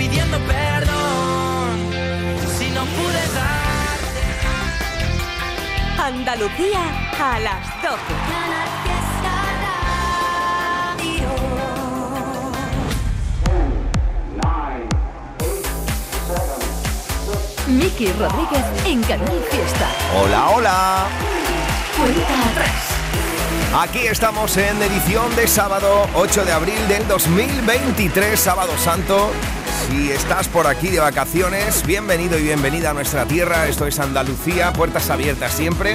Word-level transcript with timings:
pidiendo 0.00 0.38
perdón 0.38 1.76
si 2.58 2.70
no 2.70 2.84
pude 2.86 3.22
darte. 3.36 4.22
Andalucía 5.98 6.80
a 7.20 7.38
las 7.40 7.82
12. 7.82 7.98
Miki 17.68 18.06
Rodríguez 18.12 18.64
en 18.86 19.02
Canal 19.02 19.44
Fiesta. 19.50 19.88
Hola, 20.18 20.48
hola. 20.48 21.06
Cuenta 21.98 22.50
atrás. 22.50 22.90
Aquí 23.82 24.06
estamos 24.06 24.56
en 24.56 24.82
edición 24.82 25.36
de 25.36 25.46
sábado 25.46 26.08
8 26.14 26.46
de 26.46 26.52
abril 26.52 26.88
del 26.88 27.06
2023, 27.06 28.40
sábado 28.40 28.72
santo. 28.78 29.30
Si 29.88 30.10
estás 30.12 30.48
por 30.48 30.66
aquí 30.66 30.88
de 30.88 31.00
vacaciones, 31.00 31.84
bienvenido 31.86 32.38
y 32.38 32.42
bienvenida 32.42 32.90
a 32.90 32.94
nuestra 32.94 33.24
tierra. 33.26 33.68
Esto 33.68 33.86
es 33.86 33.98
Andalucía, 33.98 34.72
puertas 34.72 35.10
abiertas 35.10 35.52
siempre. 35.52 35.94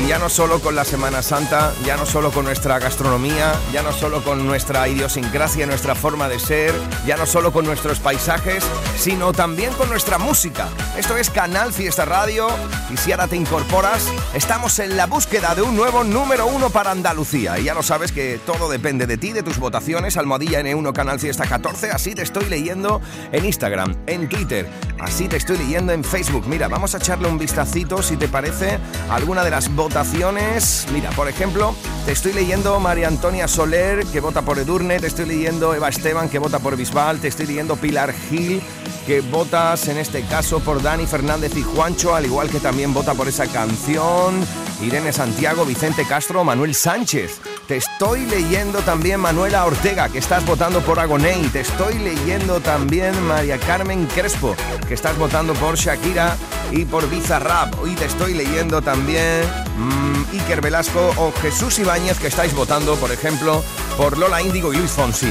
Y 0.00 0.06
ya 0.06 0.18
no 0.20 0.28
solo 0.28 0.60
con 0.60 0.76
la 0.76 0.84
Semana 0.84 1.22
Santa, 1.22 1.72
ya 1.84 1.96
no 1.96 2.06
solo 2.06 2.30
con 2.30 2.44
nuestra 2.44 2.78
gastronomía, 2.78 3.52
ya 3.72 3.82
no 3.82 3.92
solo 3.92 4.22
con 4.22 4.46
nuestra 4.46 4.86
idiosincrasia, 4.86 5.66
nuestra 5.66 5.96
forma 5.96 6.28
de 6.28 6.38
ser, 6.38 6.72
ya 7.04 7.16
no 7.16 7.26
solo 7.26 7.52
con 7.52 7.64
nuestros 7.64 7.98
paisajes, 7.98 8.64
sino 8.96 9.32
también 9.32 9.72
con 9.72 9.88
nuestra 9.88 10.18
música. 10.18 10.68
Esto 10.96 11.16
es 11.16 11.30
Canal 11.30 11.72
Fiesta 11.72 12.04
Radio 12.04 12.46
y 12.92 12.96
si 12.96 13.10
ahora 13.10 13.26
te 13.26 13.34
incorporas, 13.34 14.06
estamos 14.34 14.78
en 14.78 14.96
la 14.96 15.06
búsqueda 15.06 15.56
de 15.56 15.62
un 15.62 15.74
nuevo 15.74 16.04
número 16.04 16.46
uno 16.46 16.70
para 16.70 16.92
Andalucía. 16.92 17.58
Y 17.58 17.64
ya 17.64 17.74
lo 17.74 17.82
sabes 17.82 18.12
que 18.12 18.38
todo 18.46 18.70
depende 18.70 19.06
de 19.06 19.18
ti, 19.18 19.32
de 19.32 19.42
tus 19.42 19.58
votaciones, 19.58 20.16
Almohadilla 20.16 20.60
N1 20.60 20.92
Canal 20.92 21.18
Fiesta 21.18 21.44
14, 21.44 21.90
así 21.90 22.14
te 22.14 22.22
estoy 22.22 22.44
leyendo 22.44 23.00
en 23.32 23.44
Instagram, 23.44 23.96
en 24.06 24.28
Twitter, 24.28 24.70
así 25.00 25.26
te 25.26 25.36
estoy 25.36 25.58
leyendo 25.58 25.92
en 25.92 26.04
Facebook. 26.04 26.46
Mira, 26.46 26.68
vamos 26.68 26.94
a 26.94 26.98
echarle 26.98 27.26
un 27.26 27.38
vistacito 27.38 28.00
si 28.00 28.16
te 28.16 28.28
parece 28.28 28.78
alguna 29.10 29.42
de 29.42 29.50
las 29.50 29.68
votaciones 29.74 29.87
votaciones. 29.88 30.86
Mira, 30.92 31.08
por 31.10 31.28
ejemplo, 31.28 31.74
te 32.04 32.12
estoy 32.12 32.34
leyendo 32.34 32.78
María 32.78 33.08
Antonia 33.08 33.48
Soler, 33.48 34.04
que 34.04 34.20
vota 34.20 34.42
por 34.42 34.58
Edurne, 34.58 35.00
te 35.00 35.06
estoy 35.06 35.24
leyendo 35.24 35.74
Eva 35.74 35.88
Esteban, 35.88 36.28
que 36.28 36.38
vota 36.38 36.58
por 36.58 36.76
Bisbal, 36.76 37.20
te 37.20 37.28
estoy 37.28 37.46
leyendo 37.46 37.74
Pilar 37.76 38.12
Gil, 38.12 38.60
que 39.06 39.22
votas 39.22 39.88
en 39.88 39.96
este 39.96 40.22
caso 40.26 40.60
por 40.60 40.82
Dani 40.82 41.06
Fernández 41.06 41.56
y 41.56 41.62
Juancho, 41.62 42.14
al 42.14 42.26
igual 42.26 42.50
que 42.50 42.60
también 42.60 42.92
vota 42.92 43.14
por 43.14 43.28
esa 43.28 43.46
canción. 43.46 44.44
Irene 44.82 45.10
Santiago, 45.10 45.64
Vicente 45.64 46.04
Castro, 46.06 46.44
Manuel 46.44 46.74
Sánchez. 46.74 47.40
Te 47.68 47.76
estoy 47.76 48.24
leyendo 48.24 48.78
también 48.80 49.20
Manuela 49.20 49.66
Ortega, 49.66 50.08
que 50.08 50.16
estás 50.16 50.42
votando 50.46 50.80
por 50.80 50.98
Agoney. 50.98 51.48
Te 51.48 51.60
estoy 51.60 51.98
leyendo 51.98 52.60
también 52.60 53.22
María 53.24 53.58
Carmen 53.58 54.06
Crespo, 54.06 54.56
que 54.88 54.94
estás 54.94 55.18
votando 55.18 55.52
por 55.52 55.76
Shakira 55.76 56.38
y 56.72 56.86
por 56.86 57.10
Bizarrap. 57.10 57.74
Y 57.86 57.94
te 57.94 58.06
estoy 58.06 58.32
leyendo 58.32 58.80
también 58.80 59.42
mmm, 59.76 60.24
Iker 60.32 60.62
Velasco 60.62 61.12
o 61.18 61.30
Jesús 61.42 61.78
Ibáñez, 61.78 62.18
que 62.18 62.28
estáis 62.28 62.54
votando, 62.54 62.96
por 62.96 63.12
ejemplo, 63.12 63.62
por 63.98 64.16
Lola 64.16 64.40
Índigo 64.40 64.72
y 64.72 64.78
Luis 64.78 64.92
Fonsi. 64.92 65.30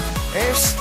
Es 0.51 0.75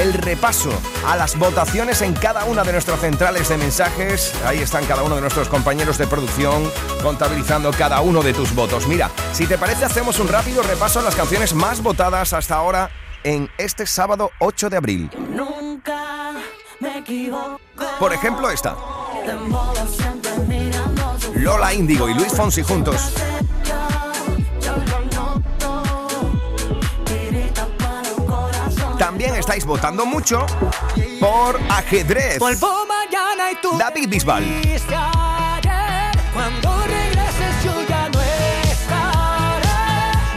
el 0.00 0.14
repaso 0.14 0.70
a 1.06 1.14
las 1.14 1.38
votaciones 1.38 2.00
en 2.00 2.14
cada 2.14 2.44
una 2.46 2.62
de 2.62 2.72
nuestras 2.72 3.00
centrales 3.00 3.48
de 3.50 3.58
mensajes. 3.58 4.32
Ahí 4.46 4.58
están 4.60 4.86
cada 4.86 5.02
uno 5.02 5.14
de 5.14 5.20
nuestros 5.20 5.48
compañeros 5.48 5.98
de 5.98 6.06
producción 6.06 6.70
contabilizando 7.02 7.70
cada 7.72 8.00
uno 8.00 8.22
de 8.22 8.32
tus 8.32 8.54
votos. 8.54 8.86
Mira, 8.86 9.10
si 9.32 9.46
te 9.46 9.58
parece 9.58 9.84
hacemos 9.84 10.18
un 10.18 10.28
rápido 10.28 10.62
repaso 10.62 11.00
a 11.00 11.02
las 11.02 11.14
canciones 11.14 11.54
más 11.54 11.82
votadas 11.82 12.32
hasta 12.32 12.56
ahora 12.56 12.90
en 13.24 13.50
este 13.58 13.86
sábado 13.86 14.30
8 14.38 14.70
de 14.70 14.76
abril. 14.78 15.10
Nunca 15.30 16.32
me 16.80 16.98
equivoco. 16.98 17.58
Por 17.98 18.14
ejemplo, 18.14 18.50
esta. 18.50 18.76
Lola 21.34 21.74
Índigo 21.74 22.08
y 22.08 22.14
Luis 22.14 22.32
Fonsi 22.32 22.62
juntos. 22.62 23.12
También 29.20 29.38
estáis 29.38 29.66
votando 29.66 30.06
mucho 30.06 30.46
por 31.20 31.60
ajedrez. 31.68 32.38
Vuelvo 32.38 32.86
mañana 32.86 33.52
y 33.52 33.56
tú 33.56 33.76
David 33.76 34.08
Bisbal. 34.08 34.42
Cuando 36.32 36.84
regreses 36.86 37.62
yo 37.62 37.82
ya 37.86 38.08
no 38.08 38.18
estaré. 38.22 39.68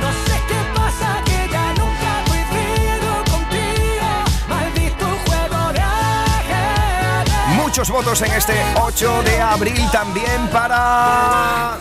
No 0.01 0.11
sé 0.11 0.38
qué 0.49 0.59
pasa 0.75 1.23
que 1.23 1.47
ya 1.49 1.73
nunca 1.75 2.23
coincido 2.27 3.23
contigo. 3.31 4.09
Maldito 4.49 5.05
juego 5.27 5.72
de 5.72 5.79
ajedrez. 5.79 7.55
Muchos 7.55 7.89
votos 7.89 8.22
en 8.22 8.33
este 8.33 8.66
8 8.81 9.23
de 9.23 9.41
abril 9.41 9.89
también 9.93 10.49
para 10.51 11.77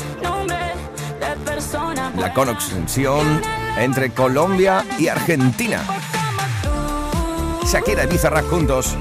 la 2.17 2.33
conexión 2.33 3.43
entre 3.77 4.13
Colombia 4.13 4.85
y 5.01 5.09
Argentina. 5.09 5.83
Shakira 7.67 8.05
y 8.05 8.07
Bizarrap 8.07 8.49
juntos. 8.49 8.97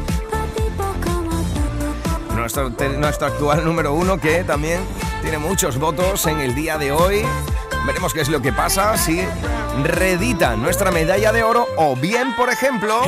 Nuestro, 2.36 2.70
nuestro 2.98 3.28
actual 3.28 3.64
número 3.66 3.94
uno 3.94 4.18
que 4.20 4.44
también 4.44 4.82
tiene 5.22 5.38
muchos 5.38 5.78
votos 5.78 6.26
en 6.28 6.40
el 6.40 6.56
día 6.56 6.78
de 6.78 6.92
hoy. 6.92 7.24
Veremos 7.86 8.14
qué 8.14 8.22
es 8.22 8.30
lo 8.30 8.42
que 8.42 8.54
pasa 8.54 8.98
si 8.98 9.22
redita 9.84 10.56
nuestra 10.56 10.92
medalla 10.92 11.32
de 11.32 11.44
oro 11.44 11.68
o 11.78 11.96
bien, 11.96 12.36
por 12.36 12.50
ejemplo, 12.50 13.02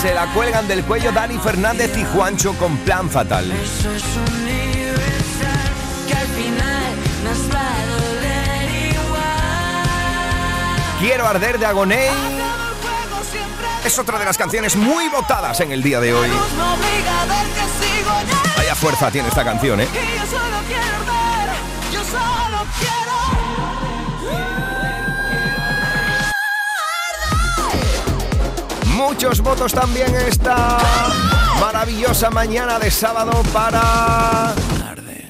se 0.00 0.14
la 0.14 0.26
cuelgan 0.32 0.66
del 0.66 0.82
cuello 0.84 1.12
Dani 1.12 1.38
Fernández 1.38 1.96
y 1.96 2.04
Juancho 2.04 2.54
con 2.54 2.76
plan 2.78 3.08
fatal. 3.08 3.50
Eso 3.52 3.92
es 3.92 4.02
universal, 4.16 4.81
Quiero 11.02 11.26
arder 11.26 11.58
de 11.58 11.66
siempre 11.66 12.10
es 13.84 13.98
otra 13.98 14.20
de 14.20 14.24
las 14.24 14.38
canciones 14.38 14.76
muy 14.76 15.08
votadas 15.08 15.58
en 15.58 15.72
el 15.72 15.82
día 15.82 15.98
de 15.98 16.14
hoy. 16.14 16.30
Vaya 18.56 18.74
fuerza 18.76 19.10
tiene 19.10 19.26
esta 19.26 19.42
canción, 19.42 19.80
¿eh? 19.80 19.88
Muchos 28.94 29.40
votos 29.40 29.72
también 29.72 30.14
esta 30.14 30.78
maravillosa 31.58 32.30
mañana 32.30 32.78
de 32.78 32.92
sábado 32.92 33.42
para 33.52 34.54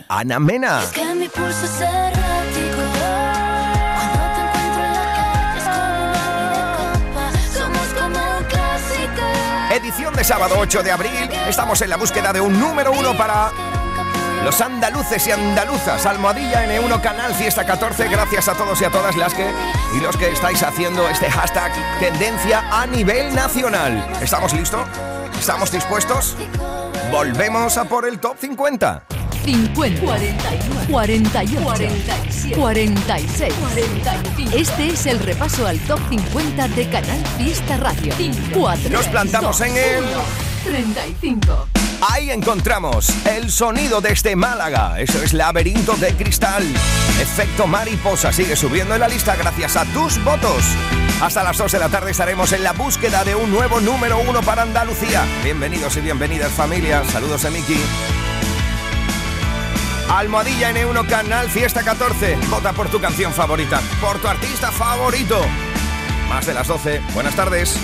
Ana 0.07 0.39
Mena. 0.39 0.83
Que 0.93 1.15
mi 1.15 1.31
pulso 1.31 1.67
Edición 9.83 10.15
de 10.15 10.23
sábado 10.23 10.55
8 10.61 10.85
de 10.85 10.93
abril. 10.93 11.29
Estamos 11.49 11.83
en 11.83 11.91
la 11.91 11.97
búsqueda 11.97 12.33
de 12.33 12.41
un 12.41 12.61
número 12.61 12.93
uno 12.93 13.17
para 13.17 13.51
los 14.45 14.61
andaluces 14.61 15.27
y 15.27 15.33
andaluzas. 15.33 16.07
Almohadilla 16.07 16.65
N1 16.69 17.01
Canal 17.01 17.35
Fiesta 17.35 17.67
14. 17.67 18.09
Gracias 18.09 18.47
a 18.47 18.55
todos 18.55 18.81
y 18.81 18.85
a 18.85 18.91
todas 18.91 19.17
las 19.17 19.35
que 19.35 19.51
y 19.97 20.01
los 20.01 20.17
que 20.17 20.31
estáis 20.31 20.63
haciendo 20.63 21.09
este 21.09 21.29
hashtag 21.29 21.73
tendencia 21.99 22.63
a 22.71 22.87
nivel 22.87 23.35
nacional. 23.35 24.09
¿Estamos 24.23 24.53
listos? 24.53 24.87
¿Estamos 25.37 25.73
dispuestos? 25.73 26.37
Volvemos 27.11 27.77
a 27.77 27.85
por 27.85 28.07
el 28.07 28.21
top 28.21 28.37
50. 28.39 29.03
50, 29.45 30.01
41, 30.01 30.87
48, 30.89 31.63
47, 31.63 32.57
46, 32.57 33.55
45. 33.55 34.57
Este 34.57 34.89
es 34.89 35.07
el 35.07 35.19
repaso 35.19 35.67
al 35.67 35.79
top 35.81 35.99
50 36.11 36.69
de 36.69 36.89
Canal 36.89 37.27
Fiesta 37.39 37.77
Radio. 37.77 38.13
4, 38.53 38.91
Nos 38.91 39.09
plantamos 39.09 39.61
en 39.61 39.77
el 39.77 40.05
35. 40.65 41.69
Ahí 42.11 42.31
encontramos 42.31 43.11
el 43.27 43.51
sonido 43.51 44.01
desde 44.01 44.35
Málaga. 44.35 45.01
Eso 45.01 45.23
es 45.23 45.33
Laberinto 45.33 45.97
de 45.97 46.15
Cristal. 46.15 46.65
Efecto 47.21 47.67
mariposa 47.67 48.33
sigue 48.33 48.57
subiendo 48.57 48.95
en 48.95 49.01
la 49.01 49.09
lista 49.09 49.37
gracias 49.37 49.77
a 49.77 49.85
tus 49.87 50.23
votos. 50.25 50.65
Hasta 51.21 51.45
las 51.45 51.59
2 51.59 51.71
de 51.71 51.79
la 51.79 51.89
tarde 51.89 52.11
estaremos 52.11 52.53
en 52.53 52.65
la 52.65 52.73
búsqueda 52.73 53.23
de 53.23 53.37
un 53.37 53.51
nuevo 53.53 53.81
número 53.81 54.19
uno 54.29 54.41
para 54.43 54.63
Andalucía. 54.63 55.25
Bienvenidos 55.45 55.97
y 55.97 56.01
bienvenidas 56.01 56.51
familia. 56.53 57.05
Saludos 57.05 57.43
de 57.43 57.51
Miki. 57.51 57.81
Almohadilla 60.13 60.71
N1 60.73 61.09
Canal 61.09 61.49
Fiesta 61.49 61.83
14. 61.83 62.37
Vota 62.51 62.75
por 62.75 62.91
tu 62.91 63.01
canción 63.01 63.33
favorita, 63.33 63.81
por 63.99 64.19
tu 64.19 64.29
artista 64.29 64.71
favorito. 64.71 65.41
Más 66.29 66.45
de 66.45 66.53
las 66.53 66.69
12. 66.69 67.01
Buenas 67.15 67.35
tardes. 67.35 67.79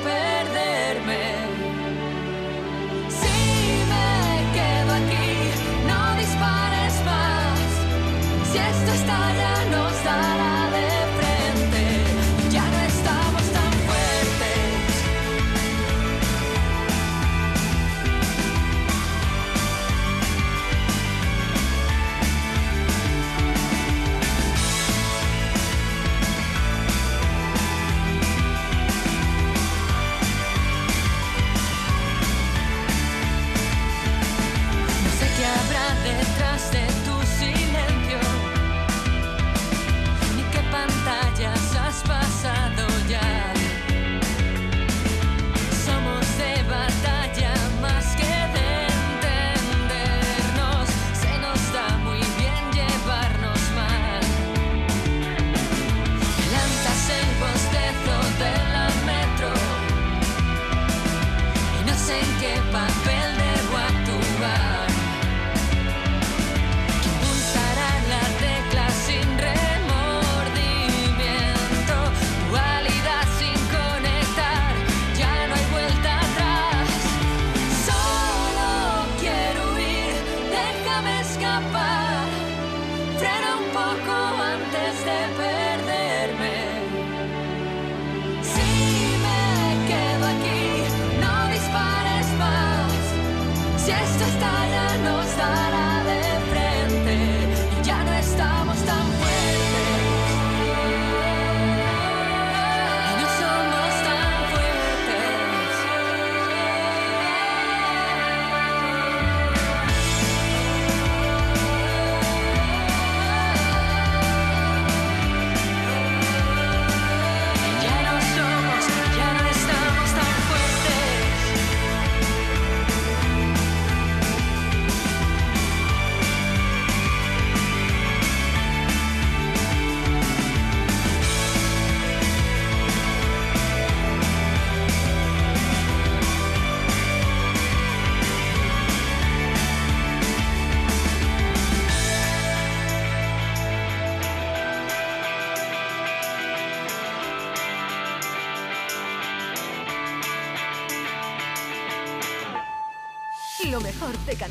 perder. 0.00 0.31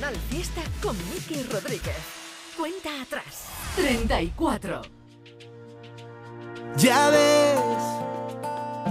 Canal 0.01 0.19
Fiesta 0.31 0.62
con 0.81 0.98
Miki 1.13 1.44
Rodríguez. 1.44 1.95
Cuenta 2.57 2.89
atrás. 3.03 3.45
34. 3.75 4.81
Ya 6.77 7.09
ves, 7.09 7.59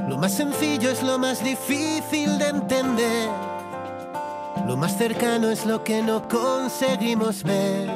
lo 0.09 0.17
más 0.19 0.37
sencillo 0.37 0.89
es 0.89 1.03
lo 1.03 1.19
más 1.19 1.43
difícil 1.43 2.39
de 2.39 2.51
entender. 2.51 3.29
Lo 4.69 4.77
más 4.77 4.97
cercano 4.97 5.51
es 5.51 5.67
lo 5.67 5.83
que 5.83 6.01
no 6.01 6.29
conseguimos 6.29 7.43
ver. 7.43 7.91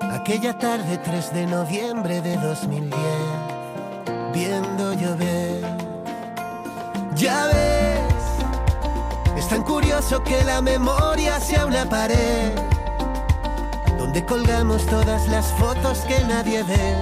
Aquella 0.00 0.58
tarde 0.58 0.98
3 0.98 1.32
de 1.32 1.46
noviembre 1.46 2.20
de 2.22 2.36
2010, 2.38 3.00
viendo 4.32 4.94
llover. 4.94 5.62
Ya 7.14 7.46
ves, 7.46 7.83
es 9.44 9.50
tan 9.50 9.62
curioso 9.62 10.22
que 10.22 10.42
la 10.42 10.62
memoria 10.62 11.38
sea 11.38 11.66
una 11.66 11.84
pared 11.86 12.50
donde 13.98 14.24
colgamos 14.24 14.86
todas 14.86 15.28
las 15.28 15.46
fotos 15.58 15.98
que 16.08 16.18
nadie 16.24 16.62
ve. 16.62 16.94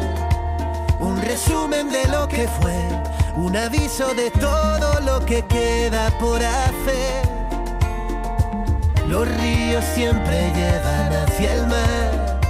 Un 0.99 1.23
resumen 1.23 1.89
de 1.91 2.05
lo 2.09 2.27
que 2.27 2.49
fue, 2.49 2.81
un 3.37 3.57
aviso 3.57 4.13
de 4.15 4.31
todo 4.33 5.01
lo 5.03 5.25
que 5.25 5.45
queda 5.47 6.11
por 6.19 6.43
hacer. 6.43 7.23
Los 9.07 9.29
ríos 9.41 9.85
siempre 9.95 10.53
llevan 10.57 11.13
hacia 11.13 11.55
el 11.55 11.67
mar, 11.69 12.41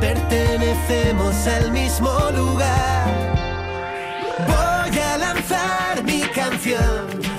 pertenecemos 0.00 1.46
al 1.46 1.72
mismo 1.72 2.10
lugar. 2.34 3.06
Voy 4.46 4.98
a 4.98 5.18
lanzar 5.18 6.02
mi 6.04 6.20
canción 6.22 7.31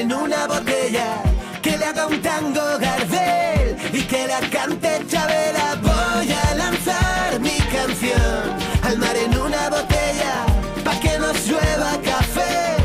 en 0.00 0.12
una 0.12 0.46
botella 0.46 1.22
que 1.62 1.76
le 1.78 1.84
haga 1.86 2.06
un 2.06 2.20
tango 2.20 2.60
Gardel 2.78 3.76
y 3.92 4.02
que 4.02 4.26
la 4.26 4.40
cante 4.50 5.02
Chabela. 5.08 5.76
Voy 5.82 6.30
a 6.32 6.54
lanzar 6.54 7.40
mi 7.40 7.56
canción 7.76 8.42
al 8.82 8.98
mar 8.98 9.16
en 9.16 9.38
una 9.38 9.70
botella 9.70 10.44
pa' 10.84 11.00
que 11.00 11.18
nos 11.18 11.46
llueva 11.46 11.92
café 12.04 12.76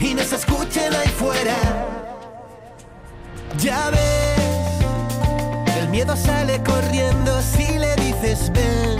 y 0.00 0.14
nos 0.14 0.32
escuchen 0.32 0.92
ahí 0.94 1.08
fuera. 1.08 1.56
Ya 3.58 3.90
ves, 3.90 5.76
el 5.78 5.88
miedo 5.88 6.16
sale 6.16 6.60
corriendo 6.64 7.40
si 7.42 7.78
le 7.78 7.94
dices 7.96 8.50
ven. 8.52 8.98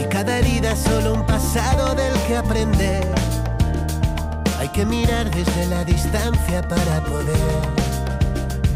Y 0.00 0.04
cada 0.04 0.38
herida 0.38 0.72
es 0.72 0.78
solo 0.78 1.14
un 1.14 1.26
pasado 1.26 1.94
del 1.94 2.14
que 2.28 2.36
aprender. 2.36 3.35
Que 4.76 4.84
mirar 4.84 5.30
desde 5.30 5.66
la 5.68 5.84
distancia 5.84 6.60
para 6.68 7.00
poder 7.00 7.34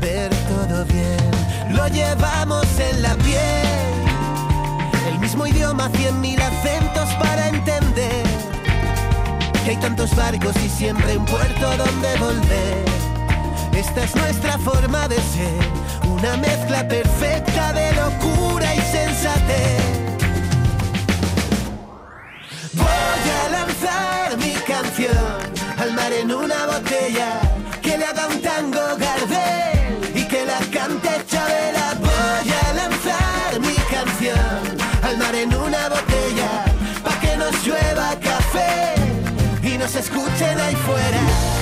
ver 0.00 0.30
todo 0.48 0.82
bien. 0.86 1.76
Lo 1.76 1.88
llevamos 1.88 2.64
en 2.78 3.02
la 3.02 3.14
piel. 3.16 4.00
El 5.12 5.18
mismo 5.18 5.46
idioma, 5.46 5.90
cien 5.90 6.18
mil 6.22 6.40
acentos 6.40 7.06
para 7.16 7.48
entender. 7.48 8.24
Que 9.62 9.72
hay 9.72 9.76
tantos 9.76 10.16
barcos 10.16 10.56
y 10.64 10.70
siempre 10.70 11.18
un 11.18 11.26
puerto 11.26 11.76
donde 11.76 12.16
volver. 12.16 12.84
Esta 13.74 14.04
es 14.04 14.16
nuestra 14.16 14.56
forma 14.56 15.06
de 15.06 15.16
ser, 15.16 15.60
una 16.08 16.38
mezcla 16.38 16.88
perfecta 16.88 17.74
de 17.74 17.92
locura 17.92 18.74
y 18.74 18.80
sensatez. 18.80 19.82
Voy 22.72 22.86
a 23.44 23.50
lanzar 23.50 24.38
mi 24.38 24.54
canción 24.66 25.49
en 26.20 26.32
una 26.34 26.66
botella 26.66 27.40
que 27.80 27.96
le 27.96 28.04
haga 28.04 28.26
un 28.26 28.42
tango 28.42 28.80
Gardel 28.98 30.14
y 30.14 30.24
que 30.24 30.44
la 30.44 30.58
cante 30.70 31.08
Chabela. 31.26 31.94
Voy 31.98 32.50
a 32.62 32.74
lanzar 32.74 33.60
mi 33.60 33.74
canción 33.94 34.60
al 35.02 35.16
mar 35.16 35.34
en 35.34 35.54
una 35.54 35.88
botella 35.88 36.64
pa' 37.04 37.18
que 37.20 37.36
nos 37.38 37.54
llueva 37.64 38.08
café 38.20 38.94
y 39.62 39.78
nos 39.78 39.94
escuchen 39.94 40.60
ahí 40.60 40.76
fuera. 40.76 41.59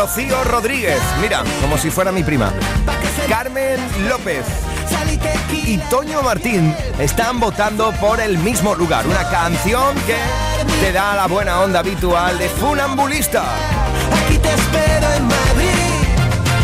Rocío 0.00 0.42
Rodríguez. 0.44 0.98
Mira, 1.20 1.44
como 1.60 1.76
si 1.76 1.90
fuera 1.90 2.10
mi 2.10 2.22
prima. 2.22 2.50
Carmen 3.28 3.78
López 4.08 4.46
y 5.66 5.76
Toño 5.90 6.22
Martín 6.22 6.74
están 6.98 7.38
votando 7.38 7.92
por 8.00 8.18
el 8.18 8.38
mismo 8.38 8.74
lugar. 8.74 9.06
Una 9.06 9.28
canción 9.28 9.94
que 10.06 10.16
te 10.80 10.90
da 10.90 11.16
la 11.16 11.26
buena 11.26 11.60
onda 11.60 11.80
habitual 11.80 12.38
de 12.38 12.48
Funambulista. 12.48 13.44
Aquí 14.24 14.38
te 14.38 14.48
espero 14.48 15.12
en 15.12 15.24
Madrid 15.24 15.68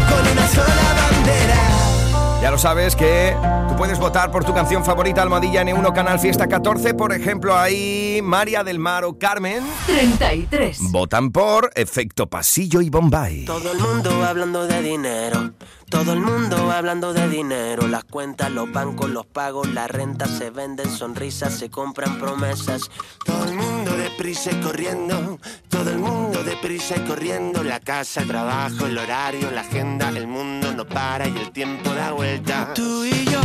con 0.08 0.32
una 0.32 0.48
sola 0.48 0.94
bandera. 0.96 2.40
Ya 2.40 2.50
lo 2.50 2.56
sabes 2.56 2.96
que 2.96 3.36
puedes 3.76 3.98
votar 3.98 4.30
por 4.30 4.44
tu 4.44 4.54
canción 4.54 4.84
favorita 4.84 5.22
Almohadilla 5.22 5.62
N1 5.62 5.92
Canal 5.92 6.18
Fiesta 6.18 6.46
14. 6.46 6.94
Por 6.94 7.12
ejemplo, 7.12 7.56
ahí 7.56 8.20
María 8.22 8.64
del 8.64 8.78
Mar 8.78 9.04
o 9.04 9.18
Carmen 9.18 9.62
33. 9.86 10.90
votan 10.90 11.30
por 11.30 11.70
Efecto 11.74 12.26
Pasillo 12.26 12.80
y 12.80 12.90
Bombay. 12.90 13.44
Todo 13.44 13.72
el 13.72 13.78
mundo 13.78 14.24
hablando 14.24 14.66
de 14.66 14.82
dinero. 14.82 15.52
Todo 15.88 16.12
el 16.12 16.20
mundo 16.20 16.70
hablando 16.70 17.12
de 17.12 17.28
dinero. 17.28 17.86
Las 17.86 18.04
cuentas, 18.04 18.50
los 18.50 18.70
bancos, 18.72 19.10
los 19.10 19.26
pagos, 19.26 19.68
la 19.72 19.86
renta 19.86 20.26
se 20.26 20.50
venden 20.50 20.90
sonrisas, 20.90 21.54
se 21.54 21.70
compran 21.70 22.18
promesas. 22.18 22.90
Todo 23.24 23.44
el 23.44 23.54
mundo 23.54 23.96
deprisa 23.96 24.50
y 24.52 24.60
corriendo. 24.60 25.38
Todo 25.68 25.90
el 25.90 25.98
mundo 25.98 26.42
deprisa 26.42 26.96
y 26.96 27.00
corriendo. 27.00 27.62
La 27.62 27.80
casa, 27.80 28.22
el 28.22 28.28
trabajo, 28.28 28.86
el 28.86 28.98
horario, 28.98 29.50
la 29.50 29.60
agenda. 29.60 30.08
El 30.08 30.26
mundo 30.26 30.72
no 30.72 30.86
para 30.86 31.28
y 31.28 31.36
el 31.36 31.52
tiempo 31.52 31.90
da 31.94 32.12
vuelta. 32.12 32.74
Tú 32.74 33.04
y 33.04 33.24
yo 33.24 33.40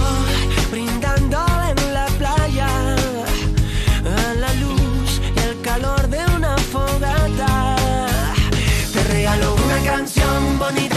brindando 0.72 1.46
en 1.70 1.94
la 1.94 2.06
playa 2.18 2.68
a 2.68 4.34
la 4.36 4.54
luz 4.56 5.22
y 5.36 5.40
el 5.40 5.62
calor 5.62 6.08
de 6.08 6.26
una 6.36 6.58
fogata. 6.58 7.76
Te 8.94 9.04
regalo 9.04 9.56
una 9.56 9.80
canción 9.84 10.58
bonita, 10.58 10.91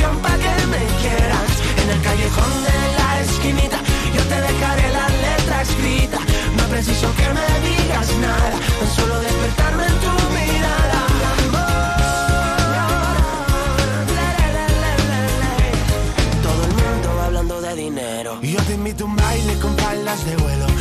para 0.00 0.36
que 0.38 0.66
me 0.66 0.82
quieras. 1.00 1.50
En 1.82 1.90
el 1.90 2.00
callejón 2.02 2.52
de 2.64 2.78
la 2.98 3.20
esquinita, 3.20 3.78
yo 4.14 4.22
te 4.22 4.40
dejaré 4.40 4.88
la 4.90 5.08
letra 5.08 5.62
escrita. 5.62 6.18
No 6.56 6.64
preciso 6.64 7.08
que 7.16 7.28
me 7.36 7.68
digas 7.68 8.08
nada, 8.16 8.50
tan 8.78 8.90
solo 8.96 9.20
despertarme 9.20 9.86
en 9.86 9.96
tu 10.04 10.12
mirada. 10.36 11.00
Todo 16.42 16.62
el 16.64 16.74
mundo 16.82 17.22
hablando 17.22 17.60
de 17.60 17.74
dinero. 17.74 18.38
Yo 18.40 18.62
te 18.62 18.74
invito 18.74 19.04
a 19.04 19.06
un 19.08 19.16
baile 19.16 19.54
con 19.58 19.76
palas 19.76 20.24
de 20.24 20.36
vuelo. 20.36 20.71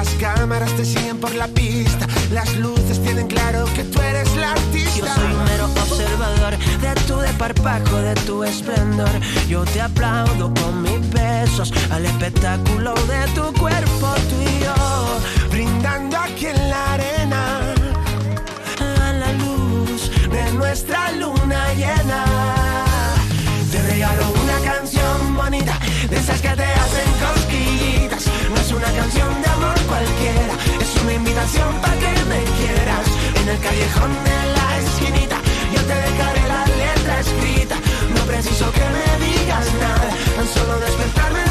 Las 0.00 0.14
cámaras 0.14 0.74
te 0.76 0.84
siguen 0.86 1.18
por 1.18 1.34
la 1.34 1.46
pista. 1.48 2.06
Las 2.32 2.56
luces 2.56 3.02
tienen 3.02 3.26
claro 3.26 3.66
que 3.74 3.84
tú 3.84 4.00
eres 4.00 4.34
la 4.34 4.46
Yo 4.46 4.52
artista. 4.52 5.14
soy 5.14 5.30
un 5.30 5.44
mero 5.44 5.66
observador 5.66 6.56
de 6.56 7.00
tu 7.06 7.18
desparpajo, 7.18 7.96
de 7.96 8.14
tu 8.14 8.42
esplendor. 8.42 9.10
Yo 9.46 9.62
te 9.64 9.82
aplaudo 9.82 10.54
con 10.54 10.80
mis 10.80 11.10
besos 11.10 11.70
al 11.90 12.06
espectáculo 12.06 12.94
de 12.94 13.30
tu 13.34 13.52
cuerpo, 13.60 14.14
tú 14.30 14.36
y 14.40 14.64
yo. 14.64 15.50
Brindando 15.50 16.19
invitación 31.40 31.74
para 31.80 31.94
que 31.94 32.24
me 32.24 32.44
quieras. 32.58 33.06
En 33.40 33.48
el 33.48 33.58
callejón 33.60 34.12
de 34.24 34.52
la 34.56 34.78
esquinita, 34.78 35.36
yo 35.72 35.80
te 35.82 35.94
dejaré 35.94 36.42
la 36.48 36.66
letra 36.66 37.20
escrita. 37.20 37.76
No 38.14 38.22
preciso 38.24 38.70
que 38.72 38.80
me 38.80 39.26
digas 39.26 39.66
nada, 39.80 40.10
tan 40.36 40.48
solo 40.48 40.78
despertarme 40.80 41.49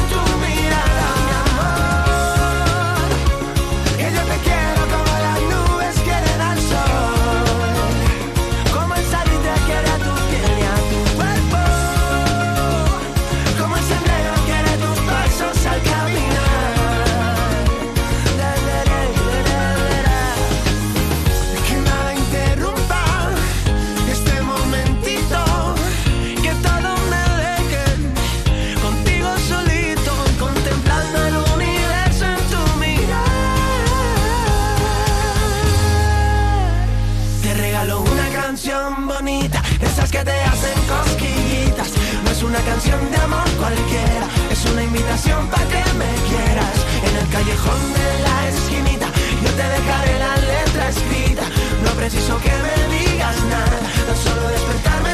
para 45.28 45.66
que 45.68 45.82
me 46.00 46.12
quieras. 46.28 46.76
En 47.04 47.16
el 47.16 47.28
callejón 47.28 47.92
de 47.92 48.22
la 48.22 48.48
esquinita, 48.48 49.06
yo 49.42 49.50
te 49.50 49.66
dejaré 49.76 50.18
la 50.18 50.36
letra 50.36 50.88
escrita. 50.88 51.42
No 51.84 51.90
preciso 51.92 52.38
que 52.38 52.50
me 52.50 52.96
digas 52.96 53.36
nada, 53.44 53.78
tan 54.06 54.16
solo 54.16 54.48
despertarme 54.48 55.09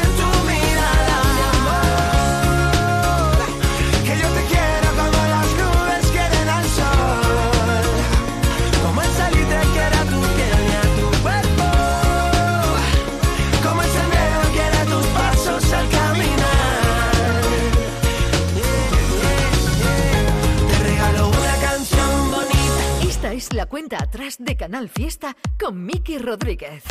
la 23.53 23.65
cuenta 23.65 23.97
atrás 24.01 24.37
de 24.39 24.55
Canal 24.55 24.89
Fiesta 24.89 25.35
con 25.59 25.85
Miki 25.85 26.17
Rodríguez. 26.17 26.83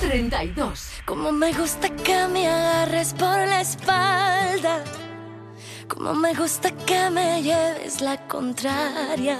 32. 0.00 1.02
Como 1.06 1.32
me 1.32 1.52
gusta 1.52 1.88
que 1.90 2.26
me 2.28 2.48
agarres 2.48 3.14
por 3.14 3.36
la 3.36 3.60
espalda. 3.60 4.84
Como 5.88 6.14
me 6.14 6.34
gusta 6.34 6.70
que 6.70 7.10
me 7.10 7.42
lleves 7.42 8.00
la 8.00 8.16
contraria. 8.26 9.38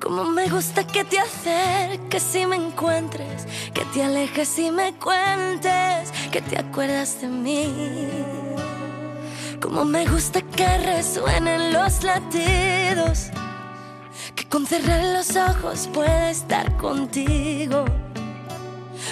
Como 0.00 0.24
me 0.24 0.48
gusta 0.48 0.86
que 0.86 1.04
te 1.04 1.18
acerques 1.18 2.34
y 2.34 2.46
me 2.46 2.56
encuentres. 2.56 3.46
Que 3.72 3.84
te 3.86 4.04
alejes 4.04 4.58
y 4.58 4.70
me 4.70 4.94
cuentes. 4.94 6.12
Que 6.30 6.42
te 6.42 6.58
acuerdas 6.58 7.20
de 7.20 7.28
mí. 7.28 8.08
Como 9.60 9.84
me 9.84 10.06
gusta 10.06 10.42
que 10.42 10.78
resuenen 10.78 11.72
los 11.72 12.02
latidos. 12.04 13.30
Con 14.54 14.64
cerrar 14.68 15.02
los 15.02 15.34
ojos 15.34 15.88
pueda 15.92 16.30
estar 16.30 16.76
contigo. 16.76 17.84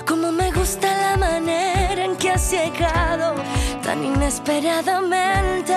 Como 0.06 0.30
me 0.30 0.52
gusta 0.52 0.86
la 0.86 1.16
manera 1.16 2.04
en 2.04 2.14
que 2.14 2.30
has 2.30 2.48
llegado 2.52 3.34
tan 3.82 4.04
inesperadamente 4.04 5.74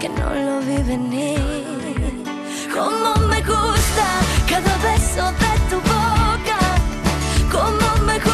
que 0.00 0.08
no 0.08 0.34
lo 0.34 0.60
vi 0.60 0.82
venir. 0.84 2.24
Como 2.72 3.14
me 3.28 3.42
gusta 3.42 4.06
cada 4.48 4.74
beso 4.78 5.24
de 5.42 5.52
tu 5.68 5.76
boca. 5.82 6.58
Como 7.52 8.06
me 8.06 8.18
gusta 8.20 8.33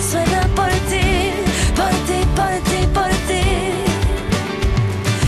suena 0.00 0.42
por 0.56 0.70
ti, 0.88 1.32
por 1.76 1.90
ti, 2.06 2.18
por 2.34 2.54
ti, 2.68 2.86
por 2.94 3.10
ti. 3.28 3.44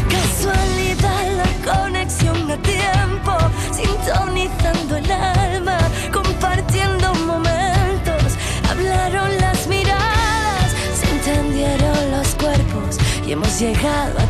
Casualidad, 0.09 1.25
la 1.37 1.73
conexión 1.73 2.51
a 2.51 2.57
tiempo, 2.57 3.33
sintonizando 3.73 4.97
el 4.97 5.11
alma, 5.11 5.79
compartiendo 6.13 7.15
momentos. 7.15 8.37
Hablaron 8.71 9.37
las 9.39 9.67
miradas, 9.67 10.73
se 10.99 11.11
entendieron 11.11 12.11
los 12.11 12.35
cuerpos 12.37 12.99
y 13.27 13.33
hemos 13.33 13.59
llegado 13.61 14.22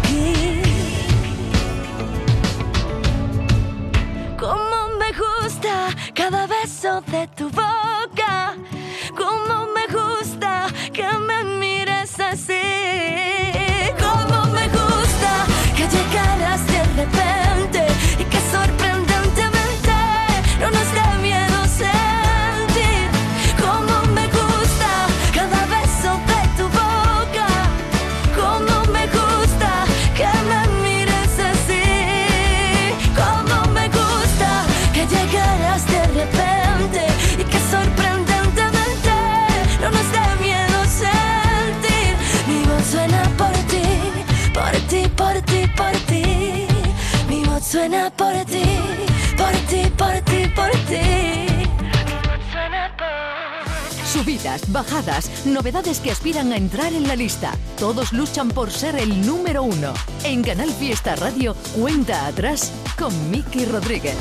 Subidas, 54.52 54.72
bajadas, 54.72 55.30
novedades 55.44 56.00
que 56.00 56.10
aspiran 56.10 56.52
a 56.52 56.56
entrar 56.56 56.92
en 56.92 57.08
la 57.08 57.16
lista. 57.16 57.52
Todos 57.78 58.12
luchan 58.12 58.48
por 58.48 58.70
ser 58.70 58.96
el 58.96 59.26
número 59.26 59.62
uno. 59.62 59.92
En 60.24 60.42
Canal 60.42 60.70
Fiesta 60.70 61.16
Radio, 61.16 61.54
cuenta 61.74 62.26
atrás 62.26 62.72
con 62.98 63.30
Miki 63.30 63.64
Rodríguez. 63.64 64.16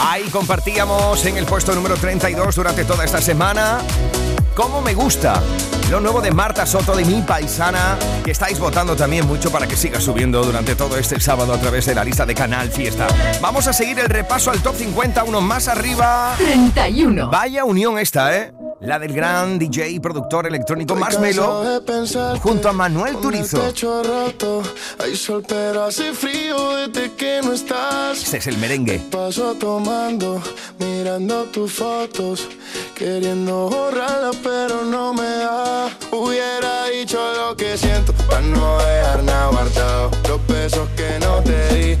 Ahí 0.00 0.24
compartíamos 0.30 1.24
en 1.26 1.36
el 1.36 1.44
puesto 1.44 1.74
número 1.74 1.96
32 1.96 2.54
durante 2.54 2.84
toda 2.84 3.04
esta 3.04 3.20
semana. 3.20 3.80
¿Cómo 4.54 4.80
me 4.80 4.94
gusta? 4.94 5.42
Lo 5.90 6.00
nuevo 6.00 6.20
de 6.20 6.30
Marta 6.32 6.66
Soto, 6.66 6.94
de 6.94 7.04
mi 7.04 7.22
paisana, 7.22 7.96
que 8.24 8.30
estáis 8.30 8.58
votando 8.58 8.94
también 8.94 9.26
mucho 9.26 9.50
para 9.50 9.66
que 9.66 9.76
siga 9.76 10.00
subiendo 10.00 10.44
durante 10.44 10.74
todo 10.74 10.98
este 10.98 11.18
sábado 11.18 11.54
a 11.54 11.58
través 11.58 11.86
de 11.86 11.94
la 11.94 12.04
lista 12.04 12.26
de 12.26 12.34
Canal 12.34 12.70
Fiesta. 12.70 13.06
Vamos 13.40 13.66
a 13.68 13.72
seguir 13.72 13.98
el 13.98 14.08
repaso 14.08 14.50
al 14.50 14.60
top 14.62 14.76
50, 14.76 15.24
uno 15.24 15.40
más 15.40 15.66
arriba. 15.68 16.34
31. 16.36 17.30
Vaya 17.30 17.64
unión 17.64 17.98
esta, 17.98 18.36
¿eh? 18.36 18.52
La 18.80 18.96
del 19.00 19.12
gran 19.12 19.58
DJ 19.58 19.90
y 19.90 19.98
productor 19.98 20.46
electrónico 20.46 20.94
Marshmello 20.94 21.82
junto 22.40 22.68
a 22.68 22.72
Manuel 22.72 23.16
Turizo. 23.16 23.72
Roto, 24.04 24.62
hay 25.00 25.16
sol 25.16 25.44
pero 25.46 25.84
hace 25.84 26.12
frío 26.12 26.76
desde 26.76 27.12
que 27.14 27.40
no 27.42 27.54
estás. 27.54 28.22
Este 28.22 28.36
es 28.36 28.46
el 28.46 28.56
merengue. 28.58 29.00
Paso 29.10 29.54
tomando, 29.54 30.40
mirando 30.78 31.44
tus 31.46 31.72
fotos, 31.72 32.46
queriendo 32.94 33.68
borrarlas 33.68 34.36
pero 34.44 34.84
no 34.84 35.12
me 35.12 35.26
da. 35.26 35.88
Hubiera 36.12 36.86
dicho 36.86 37.18
lo 37.34 37.56
que 37.56 37.76
siento 37.76 38.12
para 38.28 38.42
no 38.42 38.78
dejar 38.78 39.24
nada 39.24 39.48
guardado. 39.48 40.10
Los 40.28 40.46
besos 40.46 40.88
que 40.90 41.18
no 41.18 41.42
te 41.42 41.74
di, 41.74 41.98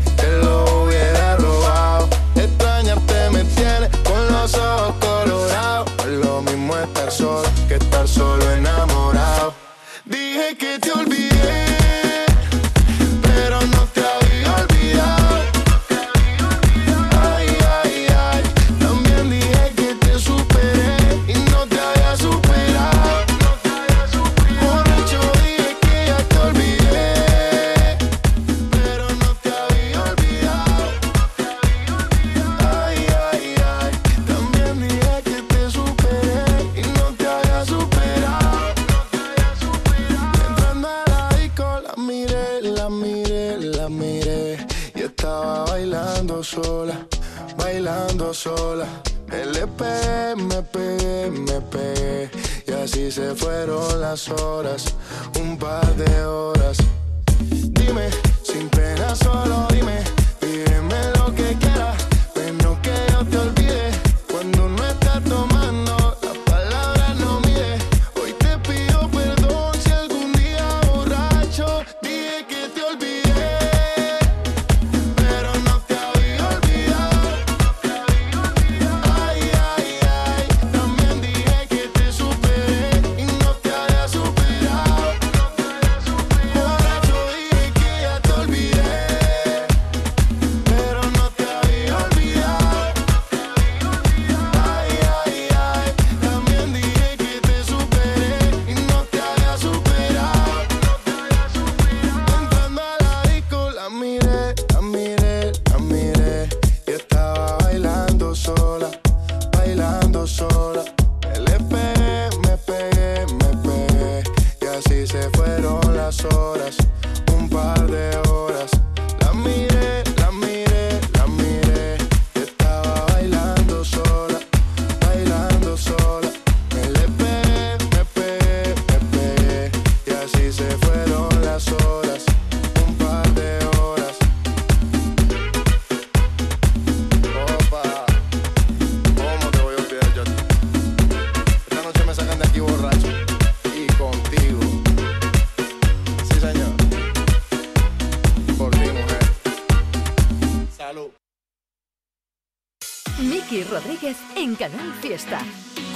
Fiesta. 155.00 155.38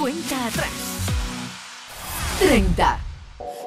Cuenta 0.01 0.47
atrás. 0.47 0.71
30. 2.39 2.99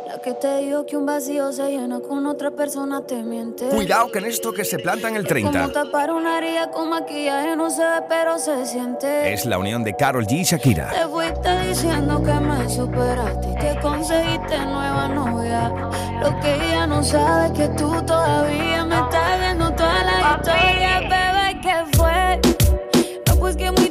La 0.07 0.21
que 0.21 0.33
te 0.33 0.57
digo 0.59 0.85
que 0.85 0.95
un 0.97 1.05
vacío 1.05 1.51
se 1.51 1.69
llena 1.71 1.99
con 1.99 2.25
otra 2.25 2.51
persona 2.51 3.01
te 3.05 3.21
miente. 3.21 3.67
Cuidado 3.69 4.11
que 4.11 4.19
en 4.19 4.25
esto 4.25 4.53
que 4.53 4.63
se 4.63 4.79
planta 4.79 5.09
en 5.09 5.15
el 5.17 5.25
30 5.27 5.51
Como 5.51 5.71
tapar 5.73 6.11
una 6.11 6.37
herida 6.37 6.71
con 6.71 6.89
maquillaje 6.89 7.55
no 7.55 7.69
se 7.69 7.83
ve 7.83 8.01
pero 8.07 8.37
se 8.39 8.65
siente. 8.65 9.33
es 9.33 9.45
la 9.45 9.57
unión 9.57 9.83
de 9.83 9.95
Carol 9.95 10.25
G 10.25 10.39
y 10.39 10.43
Shakira. 10.43 10.89
Te 10.91 11.07
fuiste 11.07 11.67
diciendo 11.67 12.21
que 12.23 12.33
me 12.33 12.69
superaste 12.69 13.47
y 13.51 13.55
que 13.55 13.79
conseguiste 13.81 14.57
nueva 14.57 15.07
novia. 15.09 15.69
Lo 16.21 16.39
que 16.39 16.55
ella 16.55 16.87
no 16.87 17.03
sabe 17.03 17.47
es 17.47 17.51
que 17.53 17.67
tú 17.77 17.91
todavía 18.05 18.85
me 18.85 18.95
estás 18.95 19.39
viendo 19.39 19.71
toda 19.73 20.03
la 20.03 20.37
historia, 20.37 20.99
bebé, 21.01 21.61
¿qué 21.61 21.97
fue? 21.97 22.39
No, 23.27 23.35
pues 23.37 23.55
que 23.57 23.71
muy 23.71 23.84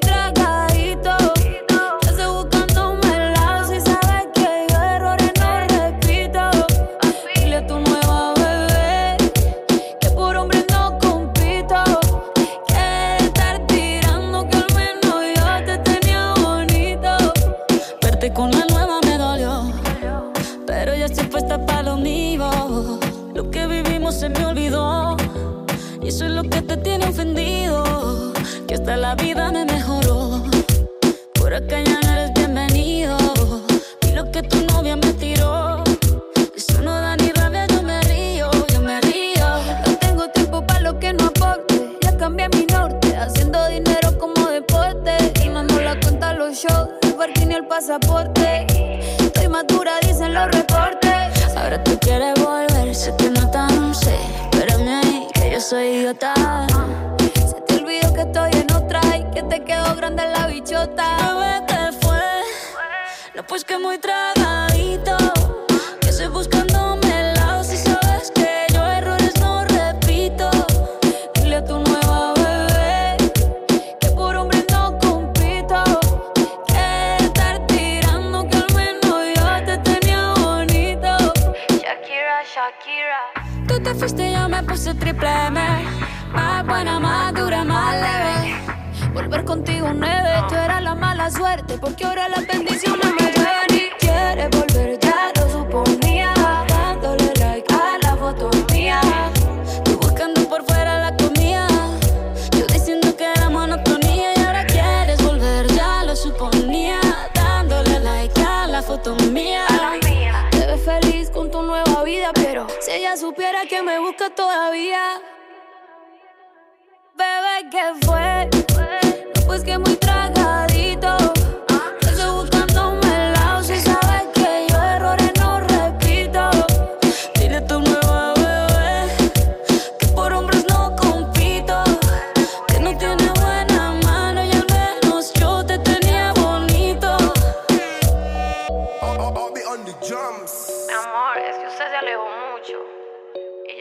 No, 63.55 63.57
pues 63.57 63.65
que 63.65 63.79
muy 63.79 63.99
tragadito. 63.99 64.34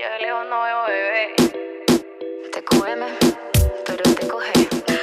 Yo 0.04 0.10
de 0.10 0.20
lejos 0.20 0.46
no 0.50 0.63
veo 0.63 0.86
bebé. 0.88 1.36
Te 2.52 2.63
come, 2.63 3.08
pero 3.86 4.04
te 4.04 4.28
coge. 4.28 5.03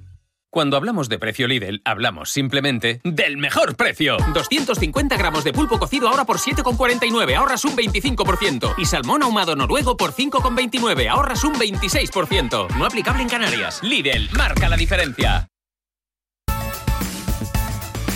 Cuando 0.51 0.75
hablamos 0.75 1.07
de 1.07 1.17
precio 1.17 1.47
Lidl, 1.47 1.81
hablamos 1.85 2.29
simplemente 2.29 2.99
del 3.05 3.37
mejor 3.37 3.77
precio. 3.77 4.17
250 4.33 5.15
gramos 5.15 5.45
de 5.45 5.53
pulpo 5.53 5.79
cocido 5.79 6.09
ahora 6.09 6.25
por 6.25 6.39
7,49, 6.39 7.37
ahorras 7.37 7.63
un 7.63 7.73
25%. 7.73 8.73
Y 8.77 8.83
salmón 8.83 9.23
ahumado 9.23 9.55
noruego 9.55 9.95
por 9.95 10.11
5,29, 10.11 11.07
ahorras 11.07 11.45
un 11.45 11.53
26%. 11.53 12.67
No 12.75 12.85
aplicable 12.85 13.23
en 13.23 13.29
Canarias. 13.29 13.81
Lidl, 13.81 14.29
marca 14.33 14.67
la 14.67 14.75
diferencia. 14.75 15.47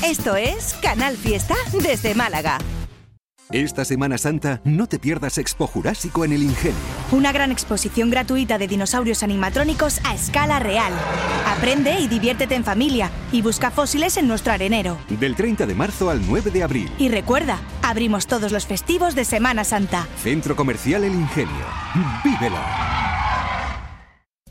Esto 0.04 0.36
es 0.36 0.74
Canal 0.82 1.16
Fiesta 1.16 1.56
desde 1.72 2.16
Málaga. 2.16 2.58
Esta 3.52 3.86
Semana 3.86 4.18
Santa 4.18 4.60
no 4.64 4.88
te 4.88 4.98
pierdas 4.98 5.38
Expo 5.38 5.68
Jurásico 5.68 6.26
en 6.26 6.34
el 6.34 6.42
Ingenio. 6.42 6.80
Una 7.12 7.32
gran 7.32 7.52
exposición 7.52 8.10
gratuita 8.10 8.58
de 8.58 8.68
dinosaurios 8.68 9.22
animatrónicos 9.22 10.00
a 10.04 10.16
escala 10.16 10.58
real. 10.60 10.92
Aprende 11.48 12.00
y 12.00 12.08
diviértete 12.08 12.56
en 12.56 12.64
familia 12.64 13.12
y 13.32 13.44
busca 13.44 13.70
fósiles 13.70 14.18
en 14.18 14.28
nuestro 14.28 14.52
arenero. 14.52 14.98
Del 15.10 15.36
30 15.36 15.68
de 15.68 15.76
marzo 15.76 16.10
al 16.10 16.26
9 16.26 16.50
de 16.50 16.64
abril. 16.64 16.92
Y 16.98 17.10
recuerda, 17.10 17.60
abrimos 17.84 18.26
todos 18.26 18.52
los 18.52 18.66
festivos 18.66 19.14
de 19.14 19.26
Semana 19.26 19.64
Santa. 19.64 20.08
Centro 20.24 20.56
Comercial 20.56 21.04
El 21.04 21.14
Ingenio. 21.14 21.66
¡Vívelo! 22.24 22.58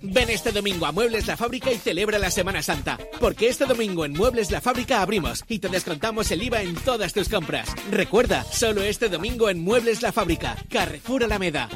Ven 0.06 0.28
este 0.28 0.52
domingo 0.52 0.84
a 0.84 0.92
Muebles 0.92 1.26
La 1.26 1.36
Fábrica 1.36 1.72
y 1.72 1.78
celebra 1.78 2.18
la 2.18 2.30
Semana 2.30 2.62
Santa, 2.62 2.98
porque 3.20 3.48
este 3.48 3.64
domingo 3.64 4.04
en 4.04 4.12
Muebles 4.12 4.50
La 4.50 4.60
Fábrica 4.60 5.00
abrimos 5.00 5.42
y 5.48 5.60
te 5.60 5.68
descontamos 5.68 6.30
el 6.30 6.42
IVA 6.42 6.62
en 6.62 6.74
todas 6.74 7.14
tus 7.14 7.30
compras. 7.30 7.70
Recuerda, 7.90 8.44
solo 8.44 8.82
este 8.82 9.08
domingo 9.08 9.48
en 9.48 9.64
Muebles 9.64 10.02
La 10.02 10.12
Fábrica, 10.12 10.56
Carrefour 10.68 11.24
Alameda. 11.24 11.70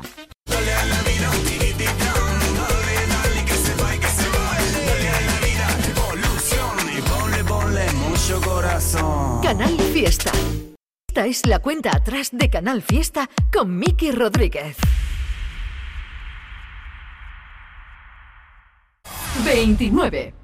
Canal 9.43 9.81
Fiesta. 9.93 10.33
Esta 11.09 11.27
es 11.27 11.47
la 11.47 11.61
cuenta 11.61 11.97
atrás 11.97 12.29
de 12.33 12.51
Canal 12.51 12.83
Fiesta 12.83 13.31
con 13.51 13.79
Miki 13.79 14.11
Rodríguez. 14.11 14.77
29. 19.45 20.35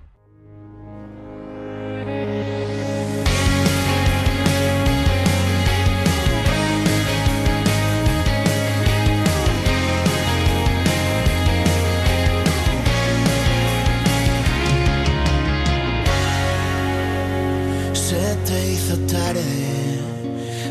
Se 17.92 18.36
te 18.46 18.72
hizo 18.72 18.96
tarde. 19.06 19.42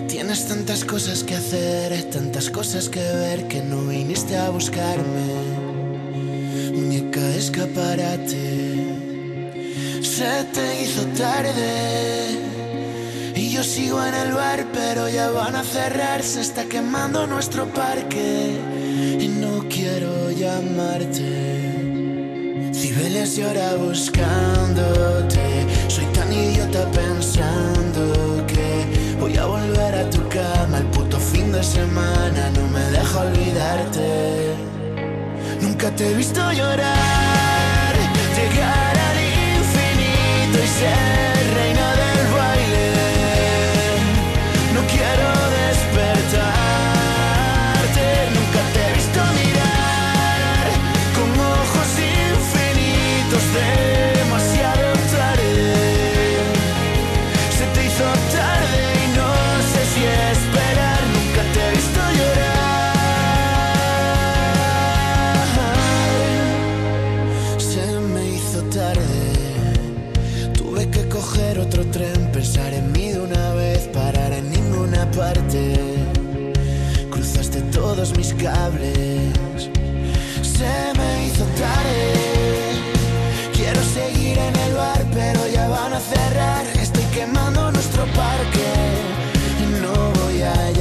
Tienes 0.07 0.47
tantas 0.47 0.85
cosas 0.85 1.23
que 1.23 1.35
hacer, 1.35 2.09
tantas 2.09 2.49
cosas 2.49 2.89
que 2.89 2.99
ver 2.99 3.47
que 3.47 3.61
no 3.61 3.87
viniste 3.87 4.37
a 4.37 4.49
buscarme. 4.49 5.72
De 7.13 7.37
escaparate, 7.37 8.87
se 10.01 10.43
te 10.51 10.81
hizo 10.81 11.05
tarde. 11.15 12.39
Y 13.35 13.51
yo 13.51 13.63
sigo 13.63 14.03
en 14.03 14.15
el 14.15 14.33
bar, 14.33 14.65
pero 14.73 15.07
ya 15.07 15.29
van 15.29 15.55
a 15.55 15.63
cerrar, 15.63 16.23
se 16.23 16.41
está 16.41 16.65
quemando 16.65 17.27
nuestro 17.27 17.67
parque. 17.67 18.57
Y 19.19 19.27
no 19.27 19.63
quiero 19.69 20.31
llamarte. 20.31 21.21
Cibeles 22.73 23.35
llora 23.35 23.75
buscándote. 23.75 25.67
Soy 25.89 26.05
tan 26.15 26.33
idiota 26.33 26.89
pensando 26.89 28.43
que 28.47 28.87
voy 29.19 29.37
a 29.37 29.45
volver 29.45 29.95
a 29.95 30.09
tu 30.09 30.27
cama 30.29 30.79
el 30.79 30.85
puto 30.87 31.19
fin 31.19 31.51
de 31.51 31.63
semana. 31.63 32.49
No 32.55 32.67
me 32.69 32.83
deja 32.89 33.19
olvidarte. 33.19 34.72
Nunca 35.63 35.89
te 35.95 36.11
he 36.11 36.13
visto 36.13 36.41
llorar, 36.51 37.95
llegar 38.35 38.97
al 38.97 39.17
infinito 39.57 40.59
y 40.61 40.67
ser 40.67 41.32
se 80.41 80.93
me 80.97 81.27
hizo 81.27 81.45
tarde. 81.57 82.13
Quiero 83.53 83.81
seguir 83.81 84.37
en 84.37 84.55
el 84.67 84.73
bar, 84.75 85.05
pero 85.13 85.47
ya 85.47 85.69
van 85.69 85.93
a 85.93 85.99
cerrar. 85.99 86.65
Estoy 86.77 87.05
quemando 87.13 87.71
nuestro 87.71 88.03
parque 88.07 88.69
y 89.61 89.81
no 89.81 89.93
voy 90.21 90.41
a 90.41 90.71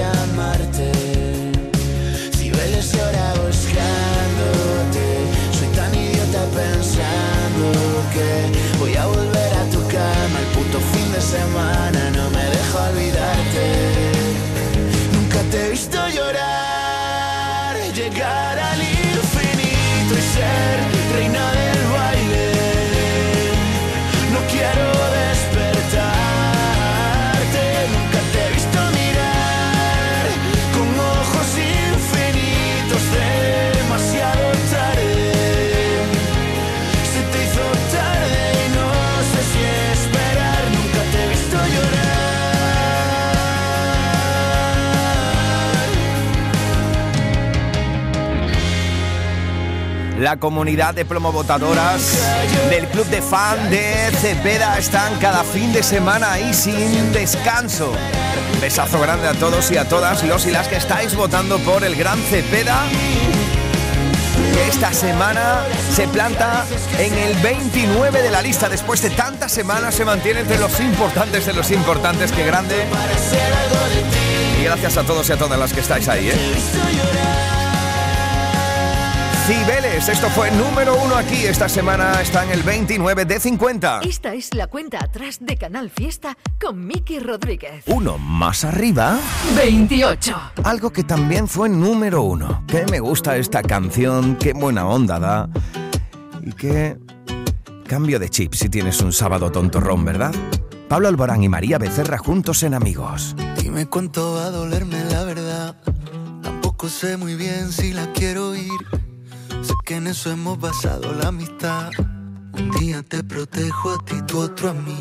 La 50.32 50.38
comunidad 50.38 50.94
de 50.94 51.04
promovotadoras 51.04 52.26
del 52.70 52.86
club 52.86 53.04
de 53.08 53.20
fan 53.20 53.68
de 53.68 54.10
Cepeda 54.18 54.78
están 54.78 55.18
cada 55.18 55.44
fin 55.44 55.74
de 55.74 55.82
semana 55.82 56.32
ahí 56.32 56.54
sin 56.54 57.12
descanso. 57.12 57.92
Besazo 58.58 58.98
grande 58.98 59.28
a 59.28 59.34
todos 59.34 59.70
y 59.70 59.76
a 59.76 59.86
todas 59.86 60.22
los 60.22 60.46
y 60.46 60.50
las 60.50 60.68
que 60.68 60.76
estáis 60.76 61.14
votando 61.14 61.58
por 61.58 61.84
el 61.84 61.96
gran 61.96 62.18
Cepeda. 62.18 62.82
Esta 64.70 64.90
semana 64.94 65.66
se 65.94 66.08
planta 66.08 66.64
en 66.98 67.12
el 67.12 67.34
29 67.34 68.22
de 68.22 68.30
la 68.30 68.40
lista. 68.40 68.70
Después 68.70 69.02
de 69.02 69.10
tantas 69.10 69.52
semanas 69.52 69.94
se 69.94 70.06
mantiene 70.06 70.40
entre 70.40 70.58
los 70.58 70.80
importantes 70.80 71.44
de 71.44 71.52
los 71.52 71.70
importantes. 71.70 72.32
¡Qué 72.32 72.46
grande! 72.46 72.86
Y 74.58 74.64
gracias 74.64 74.96
a 74.96 75.02
todos 75.02 75.28
y 75.28 75.32
a 75.32 75.36
todas 75.36 75.58
las 75.58 75.74
que 75.74 75.80
estáis 75.80 76.08
ahí, 76.08 76.30
¿eh? 76.30 77.31
Cibeles, 79.46 80.08
esto 80.08 80.28
fue 80.30 80.52
número 80.52 80.94
uno 81.02 81.16
aquí. 81.16 81.46
Esta 81.46 81.68
semana 81.68 82.22
está 82.22 82.44
en 82.44 82.50
el 82.52 82.62
29 82.62 83.24
de 83.24 83.40
50. 83.40 84.02
Esta 84.02 84.34
es 84.34 84.54
la 84.54 84.68
cuenta 84.68 85.02
atrás 85.02 85.38
de 85.40 85.56
Canal 85.56 85.90
Fiesta 85.90 86.38
con 86.60 86.86
Miki 86.86 87.18
Rodríguez. 87.18 87.82
Uno 87.86 88.18
más 88.18 88.64
arriba. 88.64 89.18
28. 89.56 90.52
Algo 90.62 90.92
que 90.92 91.02
también 91.02 91.48
fue 91.48 91.68
número 91.68 92.22
uno. 92.22 92.64
Que 92.68 92.86
me 92.86 93.00
gusta 93.00 93.36
esta 93.36 93.64
canción, 93.64 94.36
qué 94.36 94.52
buena 94.52 94.86
onda 94.86 95.18
da. 95.18 95.48
Y 96.40 96.52
qué 96.52 96.96
cambio 97.88 98.20
de 98.20 98.28
chip 98.28 98.54
si 98.54 98.68
tienes 98.68 99.00
un 99.00 99.12
sábado 99.12 99.50
tontorrón, 99.50 100.04
¿verdad? 100.04 100.32
Pablo 100.88 101.08
Alborán 101.08 101.42
y 101.42 101.48
María 101.48 101.78
Becerra 101.78 102.18
juntos 102.18 102.62
en 102.62 102.74
Amigos. 102.74 103.34
Dime 103.60 103.86
cuánto 103.86 104.34
va 104.34 104.44
a 104.46 104.50
dolerme 104.50 105.02
la 105.06 105.24
verdad. 105.24 105.76
Tampoco 106.42 106.88
sé 106.88 107.16
muy 107.16 107.34
bien 107.34 107.72
si 107.72 107.92
la 107.92 108.06
quiero 108.12 108.50
oír. 108.50 108.70
Sé 109.62 109.74
que 109.84 109.96
en 109.96 110.08
eso 110.08 110.30
hemos 110.30 110.58
basado 110.58 111.12
la 111.14 111.28
amistad. 111.28 111.90
Un 112.54 112.70
día 112.80 113.02
te 113.02 113.22
protejo 113.22 113.90
a 113.90 114.04
ti, 114.04 114.16
tú 114.26 114.40
otro 114.40 114.70
a 114.70 114.74
mí. 114.74 115.00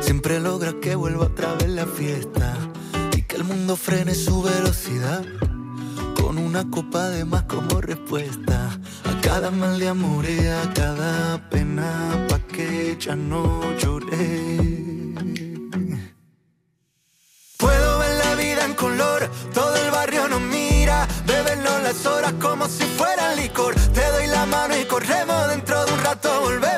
Siempre 0.00 0.40
logra 0.40 0.74
que 0.80 0.94
vuelva 0.94 1.26
otra 1.26 1.54
vez 1.54 1.68
la 1.70 1.86
fiesta 1.86 2.54
y 3.16 3.22
que 3.22 3.36
el 3.36 3.44
mundo 3.44 3.76
frene 3.76 4.14
su 4.14 4.42
velocidad. 4.42 5.24
Con 6.20 6.36
una 6.36 6.68
copa 6.70 7.08
de 7.08 7.24
más 7.24 7.44
como 7.44 7.80
respuesta 7.80 8.78
a 9.04 9.20
cada 9.22 9.50
mal 9.50 9.78
de 9.78 9.88
amor 9.88 10.24
y 10.28 10.46
a 10.46 10.72
cada 10.74 11.48
pena 11.48 12.26
pa' 12.28 12.40
que 12.40 12.96
ya 13.00 13.16
no 13.16 13.62
lloré. 13.78 14.58
Puedo 17.56 17.98
ver 17.98 18.24
la 18.24 18.34
vida 18.34 18.64
en 18.66 18.74
color, 18.74 19.30
todo 19.54 19.74
el 19.76 19.90
barrio 19.90 20.28
nos 20.28 20.40
mira, 20.42 20.67
las 21.56 22.04
horas 22.04 22.34
como 22.40 22.68
si 22.68 22.84
fuera 22.84 23.34
licor. 23.34 23.74
Te 23.74 24.04
doy 24.12 24.26
la 24.26 24.44
mano 24.46 24.76
y 24.76 24.84
corremos, 24.84 25.48
dentro 25.48 25.84
de 25.86 25.92
un 25.92 26.04
rato 26.04 26.40
volvemos, 26.42 26.77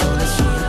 sole, 0.00 0.26
sole, 0.36 0.59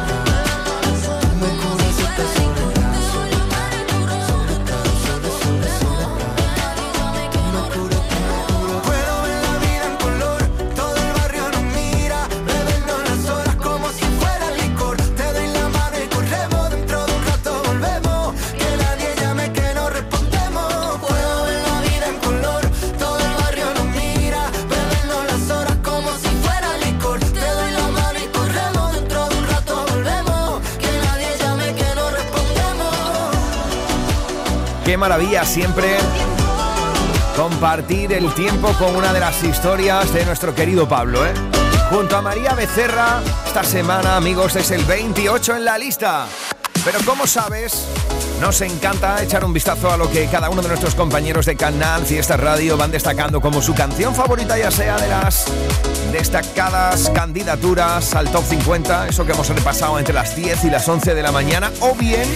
Qué 34.91 34.97
maravilla 34.97 35.45
siempre 35.45 35.87
compartir 37.37 38.11
el 38.11 38.33
tiempo 38.33 38.73
con 38.73 38.93
una 38.93 39.13
de 39.13 39.21
las 39.21 39.41
historias 39.41 40.13
de 40.13 40.25
nuestro 40.25 40.53
querido 40.53 40.85
Pablo, 40.85 41.25
¿eh? 41.25 41.31
Junto 41.89 42.17
a 42.17 42.21
María 42.21 42.55
Becerra, 42.55 43.21
esta 43.47 43.63
semana, 43.63 44.17
amigos, 44.17 44.57
es 44.57 44.69
el 44.71 44.83
28 44.83 45.55
en 45.55 45.63
la 45.63 45.77
lista. 45.77 46.27
Pero 46.83 46.99
como 47.05 47.25
sabes, 47.25 47.87
nos 48.41 48.59
encanta 48.59 49.23
echar 49.23 49.45
un 49.45 49.53
vistazo 49.53 49.89
a 49.89 49.95
lo 49.95 50.11
que 50.11 50.25
cada 50.25 50.49
uno 50.49 50.61
de 50.61 50.67
nuestros 50.67 50.93
compañeros 50.93 51.45
de 51.45 51.55
Canal 51.55 52.05
Fiesta 52.05 52.35
Radio 52.35 52.75
van 52.75 52.91
destacando 52.91 53.39
como 53.39 53.61
su 53.61 53.73
canción 53.73 54.13
favorita, 54.13 54.57
ya 54.57 54.71
sea 54.71 54.97
de 54.97 55.07
las 55.07 55.45
destacadas 56.11 57.09
candidaturas 57.11 58.13
al 58.13 58.29
top 58.29 58.43
50, 58.43 59.07
eso 59.07 59.25
que 59.25 59.31
hemos 59.31 59.47
repasado 59.47 59.97
entre 59.99 60.13
las 60.13 60.35
10 60.35 60.65
y 60.65 60.69
las 60.69 60.85
11 60.85 61.15
de 61.15 61.23
la 61.23 61.31
mañana, 61.31 61.71
o 61.79 61.95
bien 61.95 62.27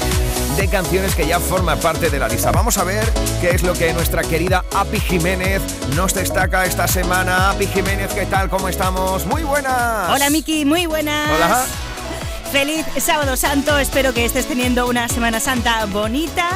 de 0.58 0.68
canciones 0.70 1.16
que 1.16 1.28
ya 1.28 1.40
forman 1.40 1.80
parte 1.80 2.10
de 2.10 2.20
la 2.20 2.28
lista. 2.28 2.52
Vamos 2.52 2.78
a 2.78 2.84
ver 2.84 3.04
qué 3.42 3.50
es 3.50 3.64
lo 3.64 3.74
que 3.74 3.92
nuestra 3.94 4.22
querida 4.24 4.64
Api 4.74 5.00
Jiménez 5.00 5.62
nos 5.96 6.14
destaca 6.14 6.66
esta 6.66 6.88
semana. 6.88 7.52
Api 7.52 7.68
Jiménez, 7.68 8.14
¿qué 8.14 8.26
tal? 8.26 8.50
¿Cómo 8.50 8.70
estamos? 8.70 9.26
Muy 9.26 9.44
buenas. 9.44 10.10
Hola 10.10 10.30
Miki, 10.30 10.64
muy 10.64 10.86
buenas. 10.86 11.30
Hola. 11.30 11.66
Feliz 12.52 12.86
sábado 13.00 13.36
santo, 13.36 13.78
espero 13.78 14.14
que 14.14 14.24
estés 14.24 14.46
teniendo 14.46 14.88
una 14.88 15.10
Semana 15.10 15.40
Santa 15.40 15.86
bonita. 15.88 16.50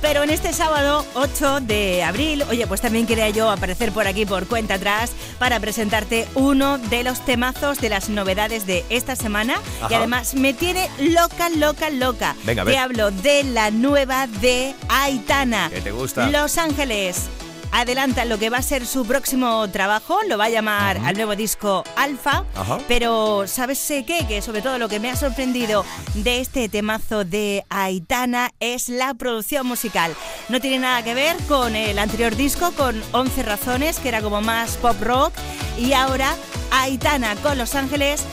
Pero 0.00 0.22
en 0.22 0.30
este 0.30 0.52
sábado 0.52 1.04
8 1.14 1.60
de 1.60 2.02
abril, 2.02 2.42
oye, 2.48 2.66
pues 2.66 2.80
también 2.80 3.06
quería 3.06 3.28
yo 3.30 3.50
aparecer 3.50 3.92
por 3.92 4.06
aquí 4.06 4.24
por 4.24 4.46
cuenta 4.46 4.74
atrás 4.74 5.12
para 5.38 5.60
presentarte 5.60 6.26
uno 6.34 6.78
de 6.78 7.04
los 7.04 7.24
temazos 7.24 7.80
de 7.80 7.90
las 7.90 8.08
novedades 8.08 8.66
de 8.66 8.84
esta 8.88 9.14
semana. 9.14 9.60
Y 9.90 9.94
además 9.94 10.34
me 10.34 10.54
tiene 10.54 10.88
loca, 10.98 11.50
loca, 11.50 11.90
loca. 11.90 12.34
Venga. 12.44 12.64
Te 12.64 12.78
hablo 12.78 13.10
de 13.10 13.44
la 13.44 13.70
nueva 13.70 14.26
de 14.26 14.74
Aitana. 14.88 15.70
¿Qué 15.72 15.80
te 15.80 15.90
gusta? 15.90 16.28
Los 16.30 16.56
Ángeles. 16.58 17.28
Adelanta 17.72 18.24
lo 18.24 18.38
que 18.38 18.50
va 18.50 18.58
a 18.58 18.62
ser 18.62 18.86
su 18.86 19.06
próximo 19.06 19.68
trabajo, 19.70 20.18
lo 20.28 20.36
va 20.36 20.46
a 20.46 20.50
llamar 20.50 20.98
al 21.04 21.14
nuevo 21.14 21.36
disco 21.36 21.84
Alfa, 21.96 22.44
pero 22.88 23.46
¿sabes 23.46 23.90
eh, 23.90 24.04
qué? 24.06 24.26
Que 24.26 24.42
sobre 24.42 24.60
todo 24.60 24.78
lo 24.78 24.88
que 24.88 25.00
me 25.00 25.10
ha 25.10 25.16
sorprendido 25.16 25.84
de 26.14 26.40
este 26.40 26.68
temazo 26.68 27.24
de 27.24 27.64
Aitana 27.68 28.50
es 28.60 28.88
la 28.88 29.14
producción 29.14 29.66
musical. 29.66 30.14
No 30.48 30.60
tiene 30.60 30.80
nada 30.80 31.04
que 31.04 31.14
ver 31.14 31.36
con 31.48 31.76
el 31.76 31.98
anterior 31.98 32.34
disco, 32.34 32.72
con 32.72 33.00
11 33.12 33.42
razones, 33.44 33.98
que 33.98 34.08
era 34.08 34.20
como 34.20 34.40
más 34.40 34.76
pop 34.76 35.00
rock, 35.00 35.32
y 35.78 35.92
ahora 35.92 36.34
Aitana 36.72 37.36
con 37.36 37.56
Los 37.56 37.74
Ángeles 37.74 38.24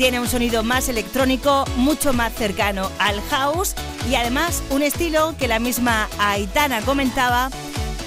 tiene 0.00 0.18
un 0.18 0.28
sonido 0.28 0.62
más 0.62 0.88
electrónico, 0.88 1.66
mucho 1.76 2.14
más 2.14 2.32
cercano 2.32 2.90
al 2.98 3.20
house 3.28 3.74
y 4.10 4.14
además 4.14 4.62
un 4.70 4.82
estilo 4.82 5.34
que 5.38 5.46
la 5.46 5.58
misma 5.58 6.08
Aitana 6.18 6.80
comentaba 6.80 7.50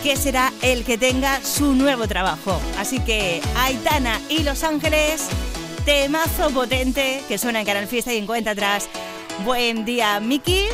que 0.04 0.18
será 0.18 0.52
el 0.62 0.84
que 0.84 0.98
tenga 0.98 1.42
su 1.42 1.74
nuevo 1.74 2.10
trabajo. 2.10 2.60
Así 2.78 3.00
que 3.00 3.42
Aitana 3.56 4.20
y 4.30 4.44
Los 4.44 4.66
Ángeles, 4.66 5.30
temazo 5.86 6.50
potente 6.50 7.24
que 7.30 7.38
suena 7.38 7.62
en 7.62 7.66
Canal 7.66 7.88
Fiesta 7.88 8.14
y 8.14 8.18
en 8.18 8.26
cuenta 8.26 8.52
atrás. 8.52 8.90
Buen 9.46 9.84
día, 9.86 10.20
Miki. 10.20 10.66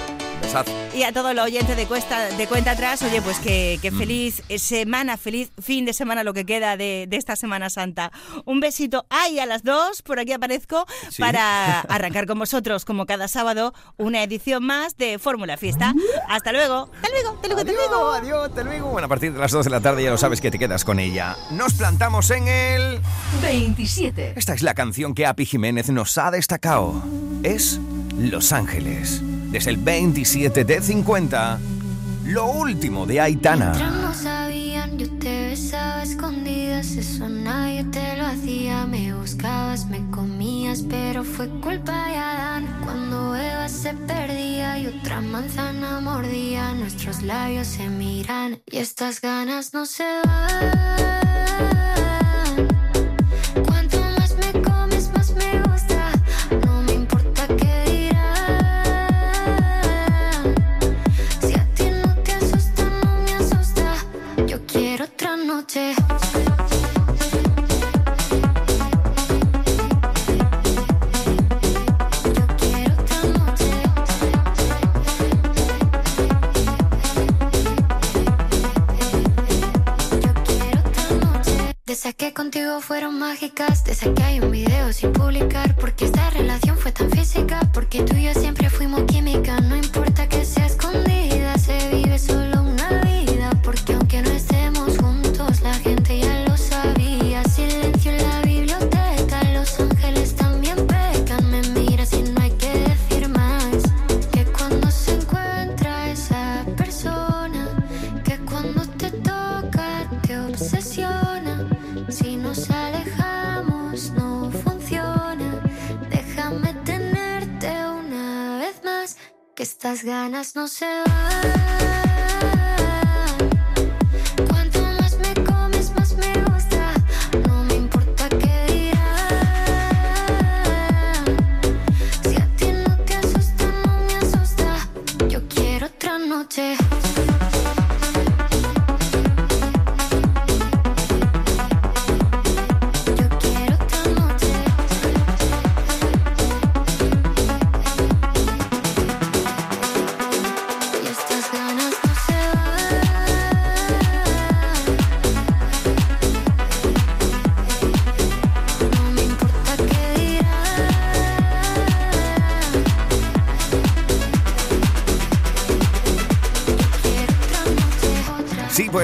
Besazo. 0.41 0.71
Y 0.95 1.03
a 1.03 1.11
todos 1.13 1.35
los 1.35 1.45
oyentes 1.45 1.75
de, 1.77 1.85
cuesta, 1.85 2.25
de 2.29 2.47
cuenta 2.47 2.71
atrás, 2.71 3.01
oye, 3.03 3.21
pues 3.21 3.37
que, 3.39 3.77
que 3.81 3.91
feliz 3.91 4.41
semana, 4.57 5.17
feliz 5.17 5.51
fin 5.61 5.85
de 5.85 5.93
semana 5.93 6.23
lo 6.23 6.33
que 6.33 6.45
queda 6.45 6.77
de, 6.77 7.05
de 7.07 7.17
esta 7.17 7.35
Semana 7.35 7.69
Santa. 7.69 8.11
Un 8.45 8.59
besito 8.59 9.05
ahí 9.09 9.39
a 9.39 9.45
las 9.45 9.63
dos, 9.63 10.01
por 10.01 10.19
aquí 10.19 10.31
aparezco, 10.33 10.85
Sí. 11.09 11.21
para 11.21 11.79
arrancar 11.89 12.25
con 12.25 12.39
vosotros, 12.39 12.85
como 12.85 13.05
cada 13.05 13.27
sábado, 13.27 13.73
una 13.97 14.23
edición 14.23 14.63
más 14.65 14.97
de 14.97 15.19
Fórmula 15.19 15.57
Fiesta. 15.57 15.93
Hasta 16.27 16.51
luego. 16.51 16.89
Hasta 16.95 17.09
luego, 17.09 17.29
hasta 17.35 17.47
luego, 17.47 17.59
hasta 17.61 17.71
luego. 17.73 18.11
Adiós, 18.11 18.49
hasta 18.49 18.63
luego. 18.63 18.89
Bueno, 18.91 19.05
a 19.05 19.09
partir 19.09 19.33
de 19.33 19.39
las 19.39 19.51
2 19.51 19.65
de 19.65 19.71
la 19.71 19.81
tarde 19.81 20.03
ya 20.03 20.09
lo 20.11 20.17
sabes 20.17 20.41
que 20.41 20.51
te 20.51 20.57
quedas 20.59 20.83
con 20.85 20.99
ella. 20.99 21.35
Nos 21.51 21.73
plantamos 21.73 22.29
en 22.31 22.47
el 22.47 22.99
27. 23.41 24.33
Esta 24.35 24.53
es 24.53 24.63
la 24.63 24.73
canción 24.73 25.13
que 25.13 25.25
Api 25.25 25.45
Jiménez 25.45 25.89
nos 25.89 26.17
ha 26.17 26.31
destacado. 26.31 27.03
Es 27.43 27.79
Los 28.19 28.51
Ángeles. 28.51 29.21
Desde 29.49 29.71
el 29.71 29.77
27 29.77 30.65
de 30.65 30.81
50, 30.81 31.59
lo 32.25 32.51
último 32.51 33.05
de 33.05 33.21
Aitana. 33.21 33.71
no 34.01 34.13
sabían, 34.13 34.97
yo 34.97 35.09
te 35.19 35.49
besaba 35.49 36.03
escondidas, 36.03 36.91
eso 36.91 37.29
nadie 37.29 37.85
te 37.85 38.17
lo 38.17 38.25
hacía. 38.25 38.85
Me 38.85 39.13
buscabas, 39.13 39.85
me 39.87 40.01
comías, 40.11 40.83
pero 40.89 41.23
fue 41.23 41.47
culpa 41.61 42.09
de 42.09 42.17
Adán. 42.17 42.67
Cuando 42.83 43.35
Eva 43.35 43.69
se 43.69 43.93
perdía 43.93 44.77
y 44.79 44.87
otra 44.87 45.21
manzana 45.21 46.01
mordía, 46.01 46.73
nuestros 46.73 47.21
labios 47.21 47.67
se 47.67 47.89
miran 47.89 48.59
y 48.65 48.77
estas 48.77 49.21
ganas 49.21 49.73
no 49.73 49.85
se 49.85 50.03
van. 50.25 51.28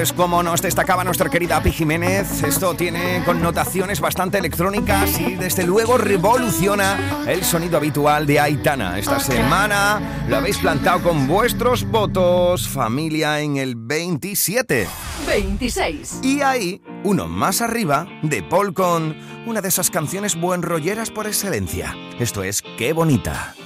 Pues 0.06 0.12
como 0.12 0.40
nos 0.40 0.62
destacaba 0.62 1.02
nuestra 1.02 1.28
querida 1.28 1.60
Pi 1.60 1.72
Jiménez, 1.72 2.44
esto 2.44 2.74
tiene 2.74 3.24
connotaciones 3.24 3.98
bastante 3.98 4.38
electrónicas 4.38 5.18
y 5.20 5.34
desde 5.34 5.64
luego 5.64 5.98
revoluciona 5.98 7.24
el 7.26 7.42
sonido 7.42 7.76
habitual 7.76 8.24
de 8.24 8.38
Aitana. 8.38 9.00
Esta 9.00 9.18
semana 9.18 10.24
lo 10.28 10.36
habéis 10.36 10.58
plantado 10.58 11.02
con 11.02 11.26
vuestros 11.26 11.90
votos, 11.90 12.68
familia, 12.68 13.40
en 13.40 13.56
el 13.56 13.74
27. 13.74 14.86
26. 15.26 16.20
Y 16.22 16.40
ahí, 16.40 16.80
uno 17.02 17.26
más 17.26 17.60
arriba, 17.60 18.06
de 18.22 18.44
Paul 18.44 18.74
con 18.74 19.16
una 19.44 19.60
de 19.60 19.68
esas 19.68 19.90
canciones 19.90 20.40
buen 20.40 20.62
rolleras 20.62 21.10
por 21.10 21.26
excelencia. 21.26 21.96
Esto 22.20 22.44
es 22.44 22.62
Qué 22.78 22.92
bonita. 22.92 23.56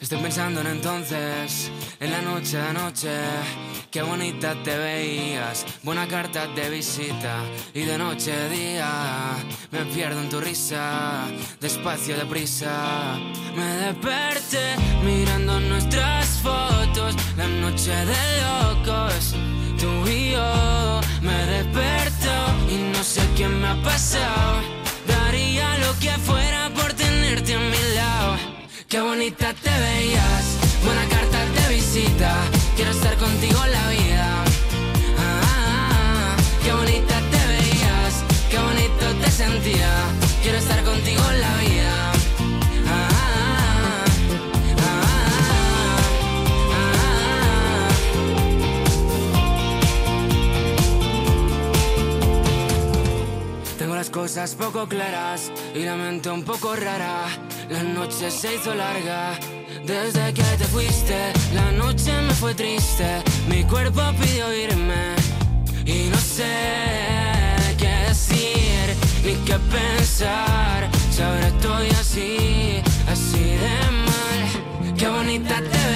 Estoy 0.00 0.20
pensando 0.20 0.60
en 0.60 0.68
entonces, 0.68 1.72
en 1.98 2.12
la 2.12 2.22
noche 2.22 2.56
de 2.56 2.62
anoche, 2.62 3.08
qué 3.90 4.02
bonita 4.02 4.54
te 4.62 4.76
veías, 4.76 5.66
buena 5.82 6.06
carta 6.06 6.46
de 6.46 6.70
visita 6.70 7.42
y 7.74 7.82
de 7.82 7.98
noche 7.98 8.32
a 8.32 8.48
día 8.48 8.88
me 9.70 9.84
pierdo 9.86 10.20
en 10.20 10.28
tu 10.28 10.40
risa, 10.40 11.26
despacio 11.60 12.16
deprisa. 12.16 13.18
Me 13.56 13.66
desperté 13.76 14.76
mirando 15.04 15.60
nuestras 15.60 16.26
fotos, 16.42 17.14
la 17.36 17.46
noche 17.48 17.90
de 17.90 18.22
locos, 18.42 19.34
tú 19.78 20.08
y 20.08 20.32
yo. 20.32 21.00
Me 21.22 21.46
desperto 21.46 22.32
y 22.70 22.92
no 22.92 23.02
sé 23.02 23.22
qué 23.36 23.48
me 23.48 23.68
ha 23.68 23.82
pasado, 23.82 24.60
daría 25.06 25.78
lo 25.78 25.98
que 25.98 26.10
fuera 26.10 26.70
por 26.74 26.92
tenerte 26.92 27.54
a 27.54 27.58
mi 27.58 27.94
lado. 27.94 28.36
Qué 28.88 29.00
bonita 29.00 29.52
te 29.54 29.70
veías, 29.70 30.44
buena 30.84 31.08
carta 31.08 31.44
de 31.44 31.74
visita. 31.74 32.55
Cosas 54.16 54.54
poco 54.54 54.88
claras 54.88 55.52
y 55.74 55.80
la 55.80 55.94
mente 55.94 56.30
un 56.30 56.42
poco 56.42 56.74
rara. 56.74 57.26
La 57.68 57.82
noche 57.82 58.30
se 58.30 58.54
hizo 58.54 58.74
larga. 58.74 59.38
Desde 59.84 60.32
que 60.32 60.42
te 60.56 60.64
fuiste, 60.64 61.18
la 61.52 61.70
noche 61.72 62.12
me 62.22 62.32
fue 62.32 62.54
triste. 62.54 63.22
Mi 63.46 63.62
cuerpo 63.64 64.00
pidió 64.18 64.46
irme 64.54 65.14
y 65.84 66.08
no 66.08 66.16
sé 66.16 66.54
qué 67.76 67.92
decir 68.08 68.86
ni 69.22 69.34
qué 69.44 69.58
pensar. 69.76 70.88
Si 71.10 71.20
ahora 71.20 71.48
estoy 71.48 71.88
así, 71.90 72.80
así 73.12 73.44
de 73.64 73.76
mal. 74.08 74.94
Qué 74.96 75.08
bonita 75.08 75.56
te 75.56 75.82
veías, 75.90 75.95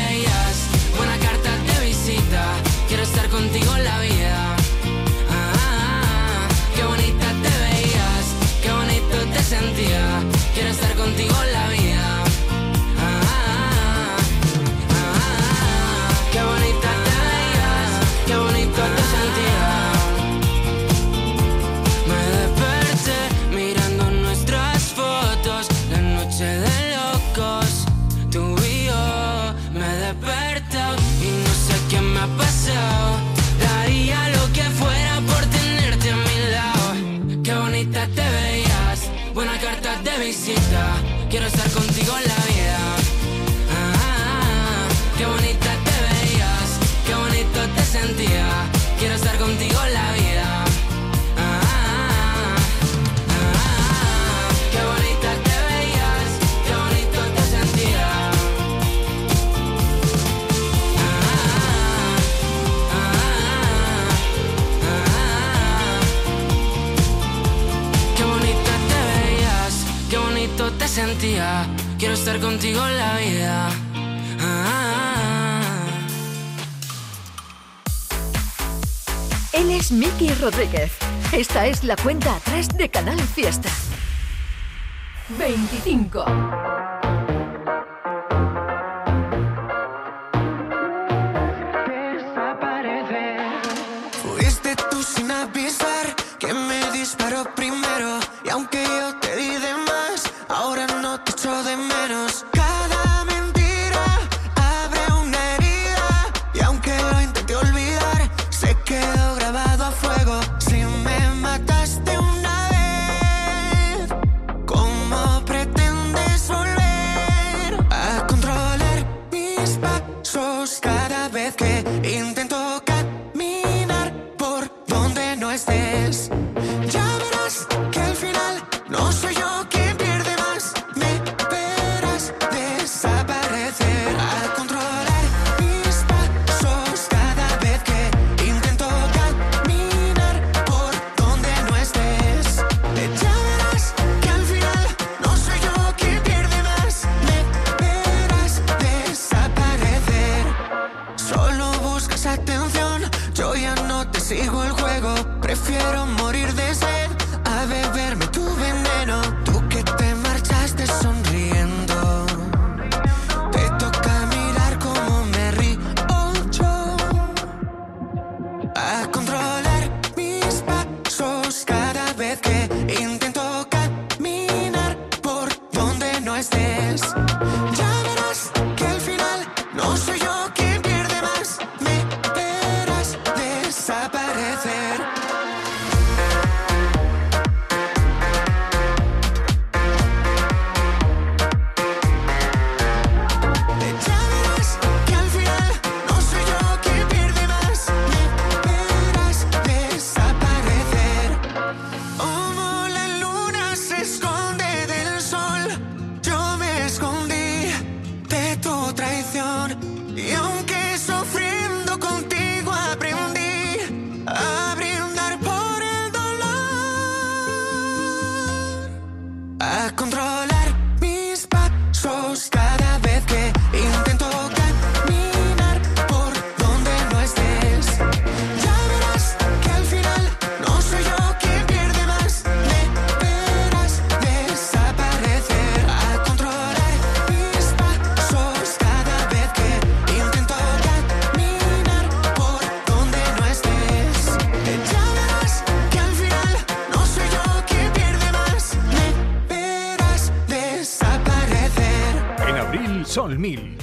Quiero 71.99 72.14
estar 72.14 72.38
contigo 72.41 72.86
en 72.86 72.99
la 72.99 73.16
vida. 73.16 73.70
Ah, 74.41 75.61
Él 79.53 79.70
es 79.70 79.91
Miki 79.91 80.32
Rodríguez. 80.34 80.93
Esta 81.32 81.66
es 81.66 81.84
la 81.84 81.97
cuenta 81.97 82.36
atrás 82.36 82.68
de 82.76 82.91
Canal 82.91 83.18
Fiesta. 83.20 83.70
25. 85.38 86.24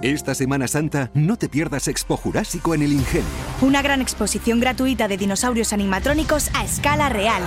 Esta 0.00 0.36
Semana 0.36 0.68
Santa 0.68 1.10
no 1.12 1.36
te 1.36 1.48
pierdas 1.48 1.88
Expo 1.88 2.16
Jurásico 2.16 2.72
en 2.72 2.82
el 2.82 2.92
Ingenio. 2.92 3.26
Una 3.60 3.82
gran 3.82 4.00
exposición 4.00 4.60
gratuita 4.60 5.08
de 5.08 5.16
dinosaurios 5.16 5.72
animatrónicos 5.72 6.50
a 6.54 6.62
escala 6.64 7.08
real. 7.08 7.42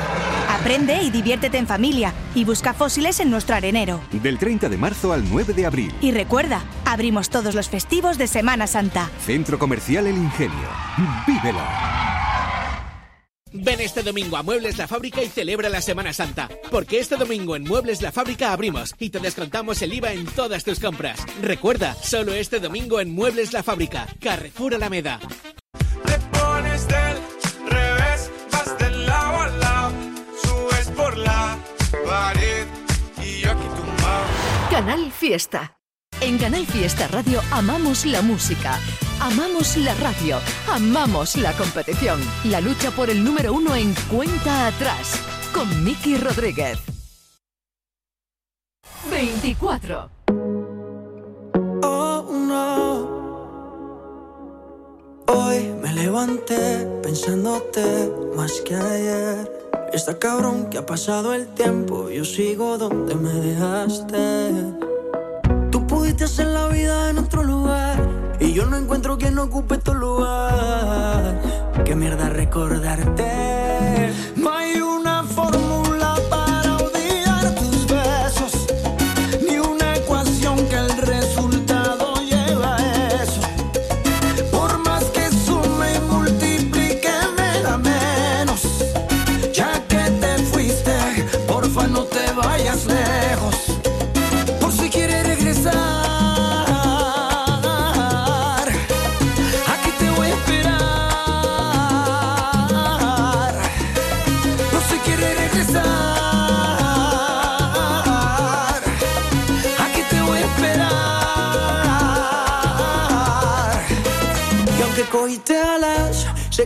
Aprende 0.49 1.01
y 1.01 1.11
diviértete 1.11 1.57
en 1.57 1.65
familia 1.65 2.13
y 2.35 2.43
busca 2.43 2.73
fósiles 2.73 3.21
en 3.21 3.29
nuestro 3.29 3.55
arenero. 3.55 4.01
Del 4.11 4.37
30 4.37 4.67
de 4.67 4.77
marzo 4.77 5.13
al 5.13 5.23
9 5.29 5.53
de 5.53 5.65
abril. 5.65 5.93
Y 6.01 6.11
recuerda, 6.11 6.61
abrimos 6.83 7.29
todos 7.29 7.55
los 7.55 7.69
festivos 7.69 8.17
de 8.17 8.27
Semana 8.27 8.67
Santa. 8.67 9.09
Centro 9.25 9.57
Comercial 9.57 10.07
El 10.07 10.17
Ingenio. 10.17 10.67
¡Vívelo! 11.25 11.61
Ven 13.53 13.81
este 13.81 14.01
domingo 14.01 14.37
a 14.37 14.43
Muebles 14.43 14.77
La 14.77 14.87
Fábrica 14.87 15.21
y 15.21 15.27
celebra 15.27 15.69
la 15.69 15.81
Semana 15.81 16.13
Santa. 16.13 16.49
Porque 16.69 16.99
este 16.99 17.17
domingo 17.17 17.55
en 17.55 17.63
Muebles 17.63 18.01
La 18.01 18.11
Fábrica 18.11 18.53
abrimos 18.53 18.95
y 18.97 19.09
te 19.09 19.19
descontamos 19.19 19.81
el 19.81 19.93
IVA 19.93 20.13
en 20.13 20.25
todas 20.25 20.63
tus 20.63 20.79
compras. 20.79 21.19
Recuerda, 21.41 21.93
solo 21.95 22.33
este 22.33 22.59
domingo 22.59 22.99
en 23.01 23.13
Muebles 23.13 23.51
La 23.51 23.63
Fábrica, 23.63 24.07
Carrefour 24.19 24.75
Alameda. 24.75 25.19
pones 26.31 26.87
del 26.87 27.17
revés, 27.67 28.31
vas 28.51 28.77
del 28.79 29.05
lado 29.05 29.41
a 29.41 29.47
lado, 29.49 29.91
subes 30.41 30.87
por 30.95 31.17
la 31.17 31.57
pared 32.05 32.65
y 33.21 33.41
yo 33.41 33.51
aquí 33.51 33.67
tumbado. 33.75 34.25
Canal 34.69 35.11
Fiesta. 35.11 35.77
En 36.21 36.37
Canal 36.37 36.65
Fiesta 36.67 37.07
Radio 37.07 37.41
amamos 37.51 38.05
la 38.05 38.21
música, 38.21 38.79
amamos 39.21 39.77
la 39.77 39.93
radio, 39.95 40.37
amamos 40.67 41.37
la 41.37 41.53
competición. 41.53 42.19
La 42.45 42.59
lucha 42.59 42.91
por 42.91 43.09
el 43.09 43.23
número 43.23 43.53
uno 43.53 43.75
en 43.75 43.93
cuenta 44.09 44.67
atrás 44.67 45.13
con 45.53 45.83
Miki 45.83 46.17
Rodríguez. 46.17 46.79
24. 49.09 50.09
Oh 51.83 52.25
no. 52.31 53.21
Hoy 55.27 55.71
me 55.81 55.93
levanté 55.93 56.87
pensándote 57.03 58.11
más 58.35 58.51
que 58.61 58.75
ayer. 58.75 59.61
Está 59.93 60.17
cabrón 60.17 60.69
que 60.69 60.77
ha 60.77 60.85
pasado 60.85 61.33
el 61.33 61.47
tiempo, 61.53 62.09
yo 62.09 62.25
sigo 62.25 62.77
donde 62.77 63.13
me 63.15 63.33
dejaste. 63.33 64.51
Tú 65.69 65.85
pudiste 65.85 66.23
hacer 66.23 66.47
la 66.47 66.67
vida 66.69 67.09
en 67.09 67.17
y 67.17 67.30
yo 68.61 68.67
no 68.67 68.77
encuentro 68.77 69.17
quien 69.17 69.39
ocupe 69.39 69.79
tu 69.79 69.95
lugar. 69.95 71.41
Qué 71.83 71.95
mierda 71.95 72.29
recordarte. 72.29 74.13
No 74.35 74.51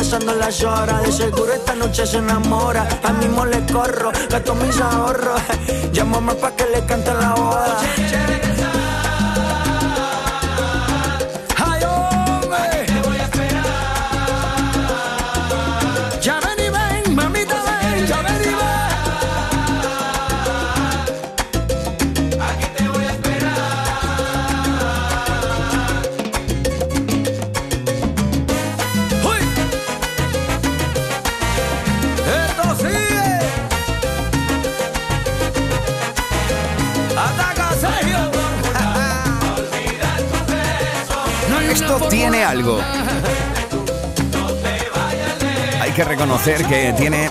Pasando 0.00 0.34
las 0.34 0.62
horas. 0.64 1.02
De 1.02 1.12
seguro 1.12 1.52
esta 1.52 1.74
noche 1.74 2.06
se 2.06 2.18
enamora. 2.18 2.88
A 3.02 3.12
mismo 3.12 3.44
le 3.44 3.60
corro, 3.66 4.10
gasto 4.30 4.54
mis 4.54 4.80
ahorros. 4.80 5.42
Llámame 5.92 6.34
pa' 6.36 6.52
que 6.56 6.64
le 6.72 6.80
cante 6.86 7.12
la 7.12 7.34
boda. 7.34 7.76
Que 46.00 46.04
reconocer 46.04 46.64
que 46.64 46.94
tiene 46.96 47.30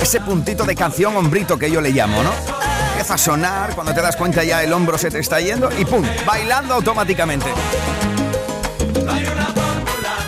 ese 0.00 0.20
puntito 0.20 0.62
de 0.62 0.76
canción 0.76 1.16
hombrito 1.16 1.58
que 1.58 1.68
yo 1.68 1.80
le 1.80 1.90
llamo, 1.90 2.22
¿no? 2.22 2.30
Empieza 2.90 3.14
a 3.14 3.18
sonar, 3.18 3.74
cuando 3.74 3.92
te 3.92 4.00
das 4.00 4.14
cuenta 4.14 4.44
ya 4.44 4.62
el 4.62 4.72
hombro 4.72 4.96
se 4.96 5.10
te 5.10 5.18
está 5.18 5.40
yendo 5.40 5.68
y 5.76 5.84
¡pum! 5.84 6.04
Bailando 6.24 6.74
automáticamente. 6.74 7.46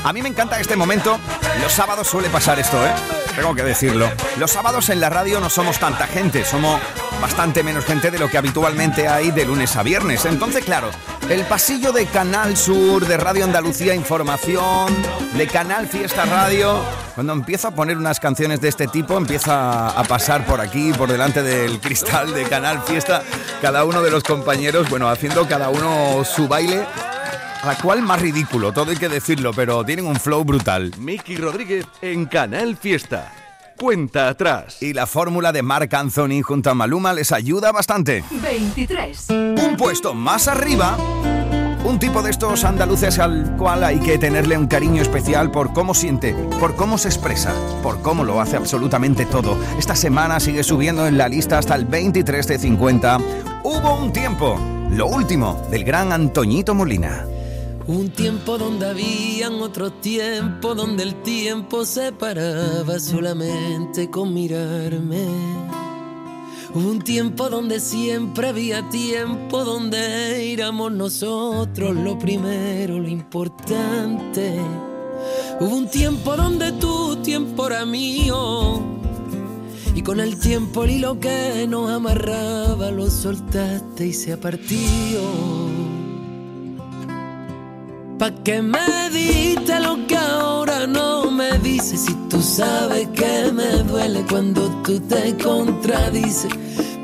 A 0.03 0.12
mí 0.12 0.20
me 0.20 0.31
encanta 0.31 0.59
este 0.59 0.75
momento. 0.75 1.16
Los 1.62 1.73
sábados 1.73 2.09
suele 2.09 2.29
pasar 2.29 2.59
esto, 2.59 2.85
¿eh? 2.85 2.91
Tengo 3.37 3.55
que 3.55 3.62
decirlo. 3.62 4.11
Los 4.39 4.51
sábados 4.51 4.89
en 4.89 5.01
la 5.01 5.09
radio 5.09 5.39
no 5.39 5.49
somos 5.49 5.79
tanta 5.79 6.09
gente, 6.09 6.45
somos 6.45 6.81
bastante 7.20 7.62
menos 7.62 7.85
gente 7.85 8.11
de 8.11 8.18
lo 8.18 8.29
que 8.29 8.39
habitualmente 8.39 9.07
hay 9.07 9.31
de 9.31 9.45
lunes 9.45 9.77
a 9.77 9.85
viernes. 9.85 10.25
Entonces, 10.25 10.64
claro, 10.64 10.91
el 11.29 11.45
pasillo 11.47 11.93
de 11.93 12.07
Canal 12.07 12.57
Sur, 12.57 13.07
de 13.07 13.16
Radio 13.16 13.45
Andalucía 13.45 13.95
Información, 13.95 14.95
de 15.37 15.47
Canal 15.47 15.87
Fiesta 15.87 16.25
Radio, 16.25 16.81
cuando 17.14 17.33
empieza 17.33 17.68
a 17.68 17.70
poner 17.70 17.97
unas 17.97 18.20
canciones 18.20 18.61
de 18.61 18.68
este 18.68 18.87
tipo, 18.89 19.16
empieza 19.16 19.89
a 19.89 20.05
pasar 20.05 20.45
por 20.47 20.61
aquí, 20.61 20.93
por 20.93 21.11
delante 21.11 21.43
del 21.43 21.81
cristal 21.81 22.33
de 22.35 22.45
Canal 22.45 22.83
Fiesta, 22.83 23.23
cada 23.61 23.85
uno 23.85 24.03
de 24.03 24.11
los 24.11 24.23
compañeros, 24.23 24.89
bueno, 24.91 25.09
haciendo 25.09 25.47
cada 25.47 25.68
uno 25.68 26.25
su 26.25 26.49
baile. 26.49 26.85
La 27.64 27.77
cual 27.77 28.03
más 28.03 28.20
ridículo, 28.20 28.73
todo 28.73 28.91
hay 28.91 28.97
que 28.97 29.09
decirlo, 29.09 29.53
pero 29.55 29.85
tienen 29.85 30.07
un 30.07 30.16
flow 30.16 30.45
brutal. 30.45 30.91
Miki 30.99 31.37
Rodríguez 31.37 31.87
en 32.01 32.27
Canal 32.27 32.77
Fiesta. 32.77 33.33
Cuenta 33.77 34.29
atrás. 34.29 34.83
Y 34.83 34.93
la 34.93 35.07
fórmula 35.07 35.53
de 35.53 35.62
Marc 35.62 35.93
Anthony 35.95 36.43
junto 36.43 36.70
a 36.70 36.75
Maluma 36.75 37.12
les 37.12 37.33
ayuda 37.33 37.73
bastante. 37.73 38.25
23. 38.31 39.31
Un 39.31 39.77
puesto 39.77 40.14
más 40.14 40.49
arriba, 40.49 40.97
un 41.85 41.99
tipo 41.99 42.23
de 42.23 42.31
estos 42.31 42.64
andaluces 42.64 43.18
al 43.18 43.57
cual 43.57 43.83
hay 43.85 43.99
que 43.99 44.18
tenerle 44.18 44.57
un 44.57 44.66
cariño 44.66 45.03
especial 45.03 45.51
por 45.51 45.73
cómo 45.73 45.95
siente, 45.95 46.35
por 46.61 46.77
cómo 46.77 46.97
se 46.97 47.09
expresa, 47.09 47.53
por 47.83 48.01
cómo 48.03 48.25
lo 48.25 48.41
hace 48.41 48.57
absolutamente 48.57 49.27
todo. 49.27 49.57
Esta 49.79 49.97
semana 49.97 50.39
sigue 50.39 50.62
subiendo 50.62 51.07
en 51.07 51.18
la 51.18 51.29
lista 51.29 51.59
hasta 51.59 51.75
el 51.75 51.85
23 51.85 52.47
de 52.47 52.59
50. 52.59 53.18
Hubo 53.64 53.97
un 53.97 54.12
tiempo, 54.12 54.59
lo 54.91 55.07
último, 55.07 55.61
del 55.70 55.85
gran 55.85 56.12
Antoñito 56.12 56.75
Molina. 56.75 57.27
Un 57.87 58.11
tiempo 58.11 58.59
donde 58.59 58.87
habían 58.87 59.55
otro 59.61 59.91
tiempo, 59.93 60.74
donde 60.74 61.03
el 61.03 61.20
tiempo 61.22 61.85
se 61.85 62.12
paraba 62.12 63.01
solamente 63.01 64.09
con 64.09 64.33
mirarme. 64.33 65.26
Un 66.74 67.03
tiempo 67.03 67.51
donde 67.51 67.80
siempre 67.80 68.49
había 68.49 68.89
tiempo, 68.89 69.64
donde 69.64 70.53
éramos 70.53 70.93
nosotros 70.93 71.97
lo 71.97 72.16
primero, 72.18 73.01
lo 73.01 73.09
importante. 73.09 74.61
Hubo 75.61 75.76
un 75.76 75.89
tiempo 75.89 76.37
donde 76.37 76.70
tu 76.72 77.16
tiempo 77.16 77.66
era 77.66 77.85
mío. 77.85 78.80
Y 79.95 80.03
con 80.03 80.20
el 80.20 80.39
tiempo 80.39 80.85
el 80.85 80.93
hilo 80.93 81.18
que 81.18 81.66
nos 81.68 81.91
amarraba 81.91 82.93
lo 82.93 83.11
soltaste 83.11 84.07
y 84.07 84.12
se 84.12 84.33
ha 84.33 84.41
partido. 88.23 88.23
¿Pa' 88.23 88.31
qué 88.45 88.62
me 88.62 89.11
diste 89.11 89.81
lo 89.81 90.07
que 90.07 90.16
ahora 90.16 90.87
no 90.87 91.31
me 91.31 91.59
dices? 91.59 92.03
Si 92.03 92.14
tú 92.29 92.41
sabes 92.41 93.09
que 93.09 93.51
me 93.53 93.83
duele 93.83 94.25
cuando 94.31 94.68
tú 94.83 95.01
te 95.01 95.37
contradices. 95.37 96.53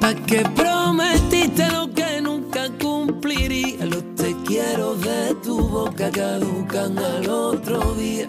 ¿Pa' 0.00 0.14
qué 0.14 0.44
prometiste 0.54 1.68
lo 1.70 1.92
que 1.92 2.20
nunca 2.20 2.68
cumpliría? 2.80 3.84
Los 3.86 4.14
te 4.14 4.36
quiero 4.46 4.94
de 4.94 5.34
tu 5.42 5.58
boca 5.68 6.08
caducan 6.10 6.96
al 6.98 7.28
otro 7.28 7.94
día. 7.94 8.28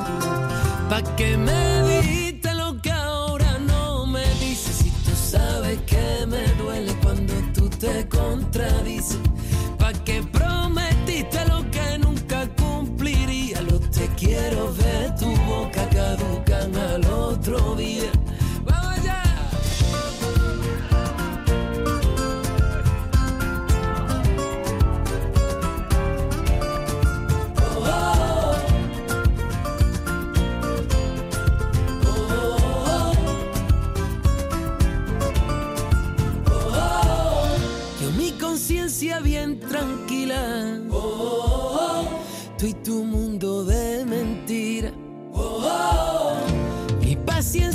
¿Pa' 0.91 1.01
qué 1.15 1.37
me 1.37 2.01
diste 2.01 2.53
lo 2.53 2.81
que 2.81 2.91
ahora 2.91 3.57
no 3.59 4.05
me 4.05 4.25
dices? 4.41 4.75
Si 4.75 4.89
tú 4.89 5.11
sabes 5.15 5.79
que 5.83 6.25
me 6.27 6.45
duele 6.61 6.93
cuando 7.01 7.33
tú 7.53 7.69
te 7.69 8.09
contradices. 8.09 9.30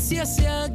Paciencia 0.07 0.25
se 0.25 0.47
ha 0.47 0.73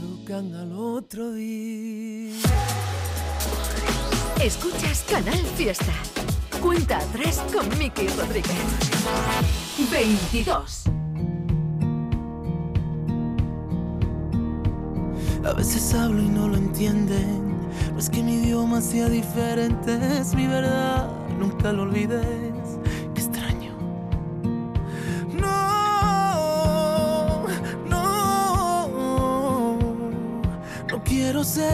caducan 0.00 0.54
al 0.54 0.72
otro 0.72 1.32
día. 1.32 2.34
Escuchas 4.42 5.04
Canal 5.08 5.38
Fiesta. 5.56 5.92
Cuenta 6.62 6.98
atrás 6.98 7.42
con 7.52 7.68
Miki 7.78 8.08
Rodríguez. 8.08 8.50
22. 9.90 10.84
A 15.44 15.52
veces 15.54 15.94
hablo 15.94 16.22
y 16.22 16.28
no 16.28 16.48
lo 16.48 16.56
entienden. 16.56 17.50
No 17.92 17.98
es 17.98 18.08
que 18.08 18.22
mi 18.22 18.34
idioma 18.34 18.80
sea 18.80 19.08
diferente, 19.08 19.98
es 20.18 20.34
mi 20.34 20.46
verdad. 20.46 21.10
Nunca 21.38 21.72
lo 21.72 21.82
olvides. 21.82 22.49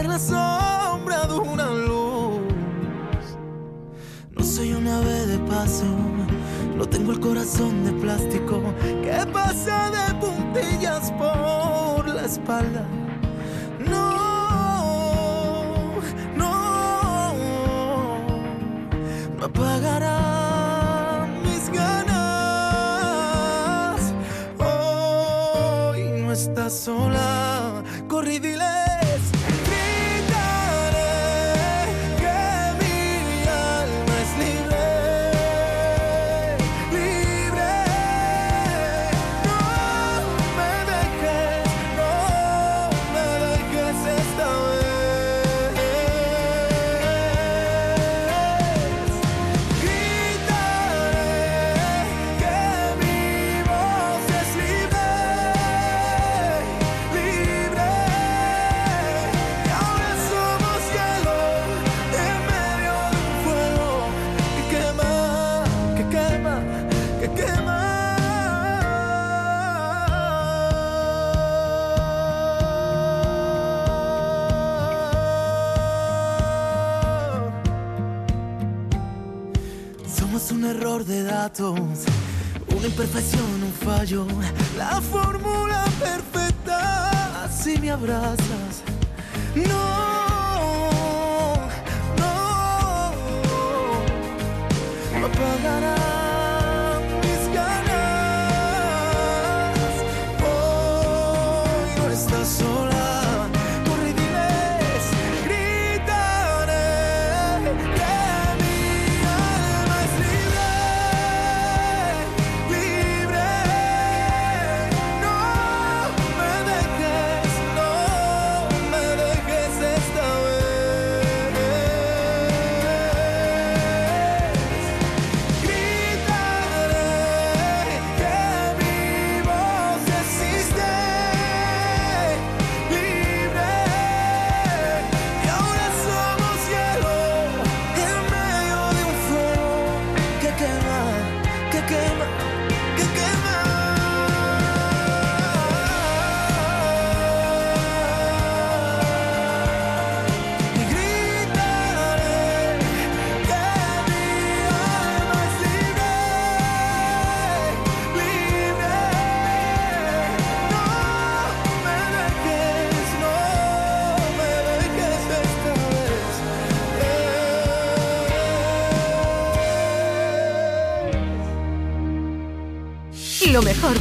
La 0.03 0.19
sombra 0.19 1.25
de 1.27 1.35
una 1.35 1.69
luz. 1.69 2.41
No 4.35 4.43
soy 4.43 4.73
un 4.73 4.87
ave 4.87 5.25
de 5.27 5.39
paso. 5.39 5.85
No 6.77 6.85
tengo 6.85 7.11
el 7.11 7.19
corazón 7.19 7.83
de 7.85 7.91
plástico 7.93 8.61
que 9.01 9.25
pasa 9.33 9.89
de 9.89 10.13
puntillas 10.15 11.11
por 11.13 12.07
la 12.07 12.25
espalda. 12.25 12.85
No, 13.89 14.11
no, 16.35 17.33
no 19.37 19.45
apagará 19.45 20.16
una 81.59 82.85
imperfección, 82.85 83.63
un 83.63 83.73
fallo, 83.73 84.27
la 84.77 85.01
fórmula 85.01 85.85
perfecta. 85.99 87.49
Si 87.49 87.79
me 87.79 87.89
abrazas, 87.89 88.83
no, 89.55 90.06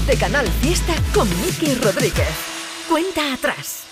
de 0.06 0.16
Canal 0.16 0.46
Fiesta 0.60 0.94
con 1.12 1.28
Miki 1.40 1.74
Rodríguez. 1.74 2.28
Cuenta 2.88 3.34
atrás. 3.34 3.82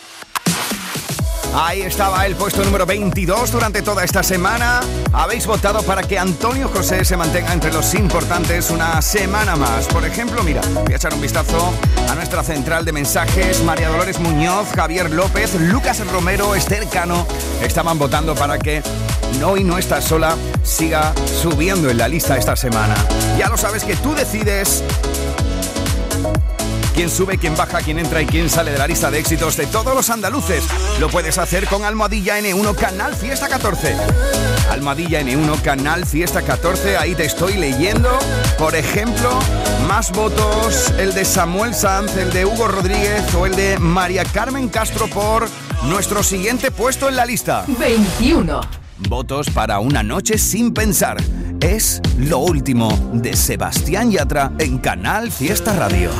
Ahí 1.56 1.82
estaba 1.82 2.24
el 2.26 2.36
puesto 2.36 2.64
número 2.64 2.86
22 2.86 3.50
durante 3.50 3.82
toda 3.82 4.04
esta 4.04 4.22
semana. 4.22 4.80
Habéis 5.12 5.46
votado 5.46 5.82
para 5.82 6.02
que 6.02 6.18
Antonio 6.18 6.68
José 6.68 7.04
se 7.04 7.16
mantenga 7.16 7.52
entre 7.52 7.72
los 7.72 7.94
importantes 7.94 8.70
una 8.70 9.00
semana 9.02 9.56
más. 9.56 9.86
Por 9.86 10.04
ejemplo, 10.04 10.42
mira, 10.42 10.60
voy 10.84 10.92
a 10.92 10.96
echar 10.96 11.14
un 11.14 11.20
vistazo 11.20 11.72
a 12.08 12.14
nuestra 12.14 12.42
central 12.42 12.84
de 12.84 12.92
mensajes. 12.92 13.62
María 13.62 13.88
Dolores 13.88 14.18
Muñoz, 14.18 14.68
Javier 14.74 15.10
López, 15.10 15.54
Lucas 15.54 16.04
Romero, 16.06 16.54
Esther 16.54 16.88
Cano 16.88 17.26
estaban 17.62 17.98
votando 17.98 18.34
para 18.34 18.58
que 18.58 18.82
No 19.40 19.56
No 19.56 19.78
Estás 19.78 20.04
Sola 20.04 20.36
siga 20.62 21.12
subiendo 21.40 21.90
en 21.90 21.98
la 21.98 22.08
lista 22.08 22.36
esta 22.36 22.56
semana. 22.56 22.94
Ya 23.38 23.48
lo 23.48 23.56
sabes 23.56 23.84
que 23.84 23.96
tú 23.96 24.14
decides 24.14 24.82
quién 26.94 27.10
sube, 27.10 27.36
quién 27.36 27.56
baja, 27.56 27.80
quién 27.80 27.98
entra 27.98 28.22
y 28.22 28.26
quién 28.26 28.48
sale 28.48 28.70
de 28.70 28.78
la 28.78 28.86
lista 28.86 29.10
de 29.10 29.18
éxitos 29.18 29.56
de 29.56 29.66
todos 29.66 29.94
los 29.94 30.08
andaluces. 30.10 30.64
Lo 31.00 31.08
puedes 31.10 31.36
hacer 31.38 31.66
con 31.66 31.84
Almohadilla 31.84 32.38
N1 32.38 32.74
Canal 32.76 33.14
Fiesta 33.14 33.48
14. 33.48 33.96
Almohadilla 34.70 35.20
N1 35.20 35.60
Canal 35.60 36.06
Fiesta 36.06 36.42
14, 36.42 36.96
ahí 36.96 37.14
te 37.14 37.24
estoy 37.24 37.54
leyendo. 37.54 38.18
Por 38.58 38.74
ejemplo, 38.76 39.38
más 39.88 40.12
votos, 40.12 40.90
el 40.98 41.12
de 41.12 41.24
Samuel 41.24 41.74
Sanz, 41.74 42.16
el 42.16 42.32
de 42.32 42.46
Hugo 42.46 42.68
Rodríguez 42.68 43.34
o 43.34 43.44
el 43.46 43.56
de 43.56 43.78
María 43.78 44.24
Carmen 44.24 44.68
Castro 44.68 45.08
por 45.08 45.48
nuestro 45.84 46.22
siguiente 46.22 46.70
puesto 46.70 47.08
en 47.08 47.16
la 47.16 47.26
lista. 47.26 47.64
21. 47.66 48.60
Votos 49.08 49.50
para 49.50 49.80
una 49.80 50.02
noche 50.02 50.38
sin 50.38 50.72
pensar. 50.72 51.16
Es 51.60 52.00
lo 52.18 52.38
último 52.38 52.88
de 53.12 53.34
Sebastián 53.34 54.10
Yatra 54.10 54.52
en 54.58 54.78
Canal 54.78 55.32
Fiesta 55.32 55.74
Radio. 55.74 56.10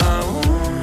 Aún 0.00 0.82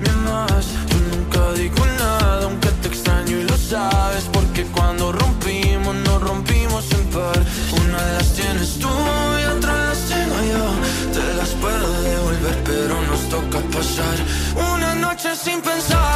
me 0.00 0.08
amas. 0.10 0.66
Yo 0.90 0.98
nunca 1.12 1.52
digo 1.52 1.84
nada, 1.98 2.44
aunque 2.44 2.68
te 2.82 2.88
extraño 2.88 3.38
y 3.38 3.44
lo 3.44 3.56
sabes. 3.56 4.24
Porque 4.32 4.64
cuando 4.66 5.12
rompimos, 5.12 5.94
nos 6.06 6.22
rompimos 6.22 6.84
en 6.92 7.04
par. 7.10 7.40
Una 7.82 8.02
de 8.06 8.12
las 8.18 8.32
tienes 8.34 8.78
tú 8.78 8.88
y 9.40 9.44
otra 9.56 9.72
las 9.88 10.00
tengo 10.12 10.36
yo. 10.52 10.64
Te 11.16 11.34
las 11.34 11.50
puedo 11.62 12.02
devolver, 12.02 12.56
pero 12.64 12.94
nos 13.10 13.22
toca 13.28 13.58
pasar 13.76 14.16
una 14.72 14.94
noche 14.94 15.34
sin 15.36 15.60
pensar 15.60 16.07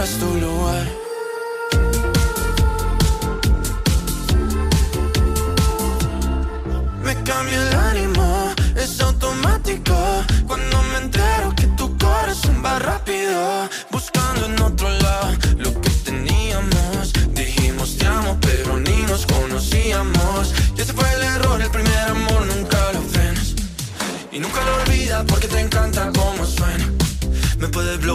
encuentras 0.00 0.18
tu 0.18 0.34
lugar. 0.40 0.86
Me 7.04 7.14
cambia 7.22 7.68
el 7.68 7.74
ánimo. 7.74 8.49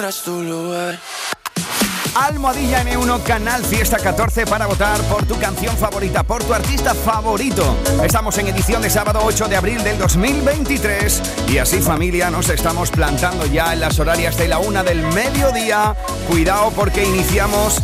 tendrás 0.00 0.22
tu 0.22 0.42
lugar. 0.42 0.98
Almohadilla 2.14 2.82
M1 2.84 3.22
Canal 3.22 3.62
Fiesta 3.64 3.98
14 3.98 4.46
para 4.46 4.66
votar 4.66 5.00
por 5.02 5.26
tu 5.26 5.38
canción 5.38 5.76
favorita, 5.76 6.22
por 6.22 6.42
tu 6.42 6.54
artista 6.54 6.94
favorito. 6.94 7.76
Estamos 8.02 8.36
en 8.38 8.48
edición 8.48 8.82
de 8.82 8.90
sábado 8.90 9.20
8 9.22 9.48
de 9.48 9.56
abril 9.56 9.84
del 9.84 9.98
2023 9.98 11.22
y 11.48 11.58
así 11.58 11.80
familia 11.80 12.30
nos 12.30 12.48
estamos 12.48 12.90
plantando 12.90 13.46
ya 13.46 13.72
en 13.72 13.80
las 13.80 13.98
horarias 13.98 14.36
de 14.38 14.48
la 14.48 14.58
una 14.58 14.82
del 14.82 15.02
mediodía. 15.12 15.94
Cuidado 16.28 16.72
porque 16.74 17.04
iniciamos 17.04 17.80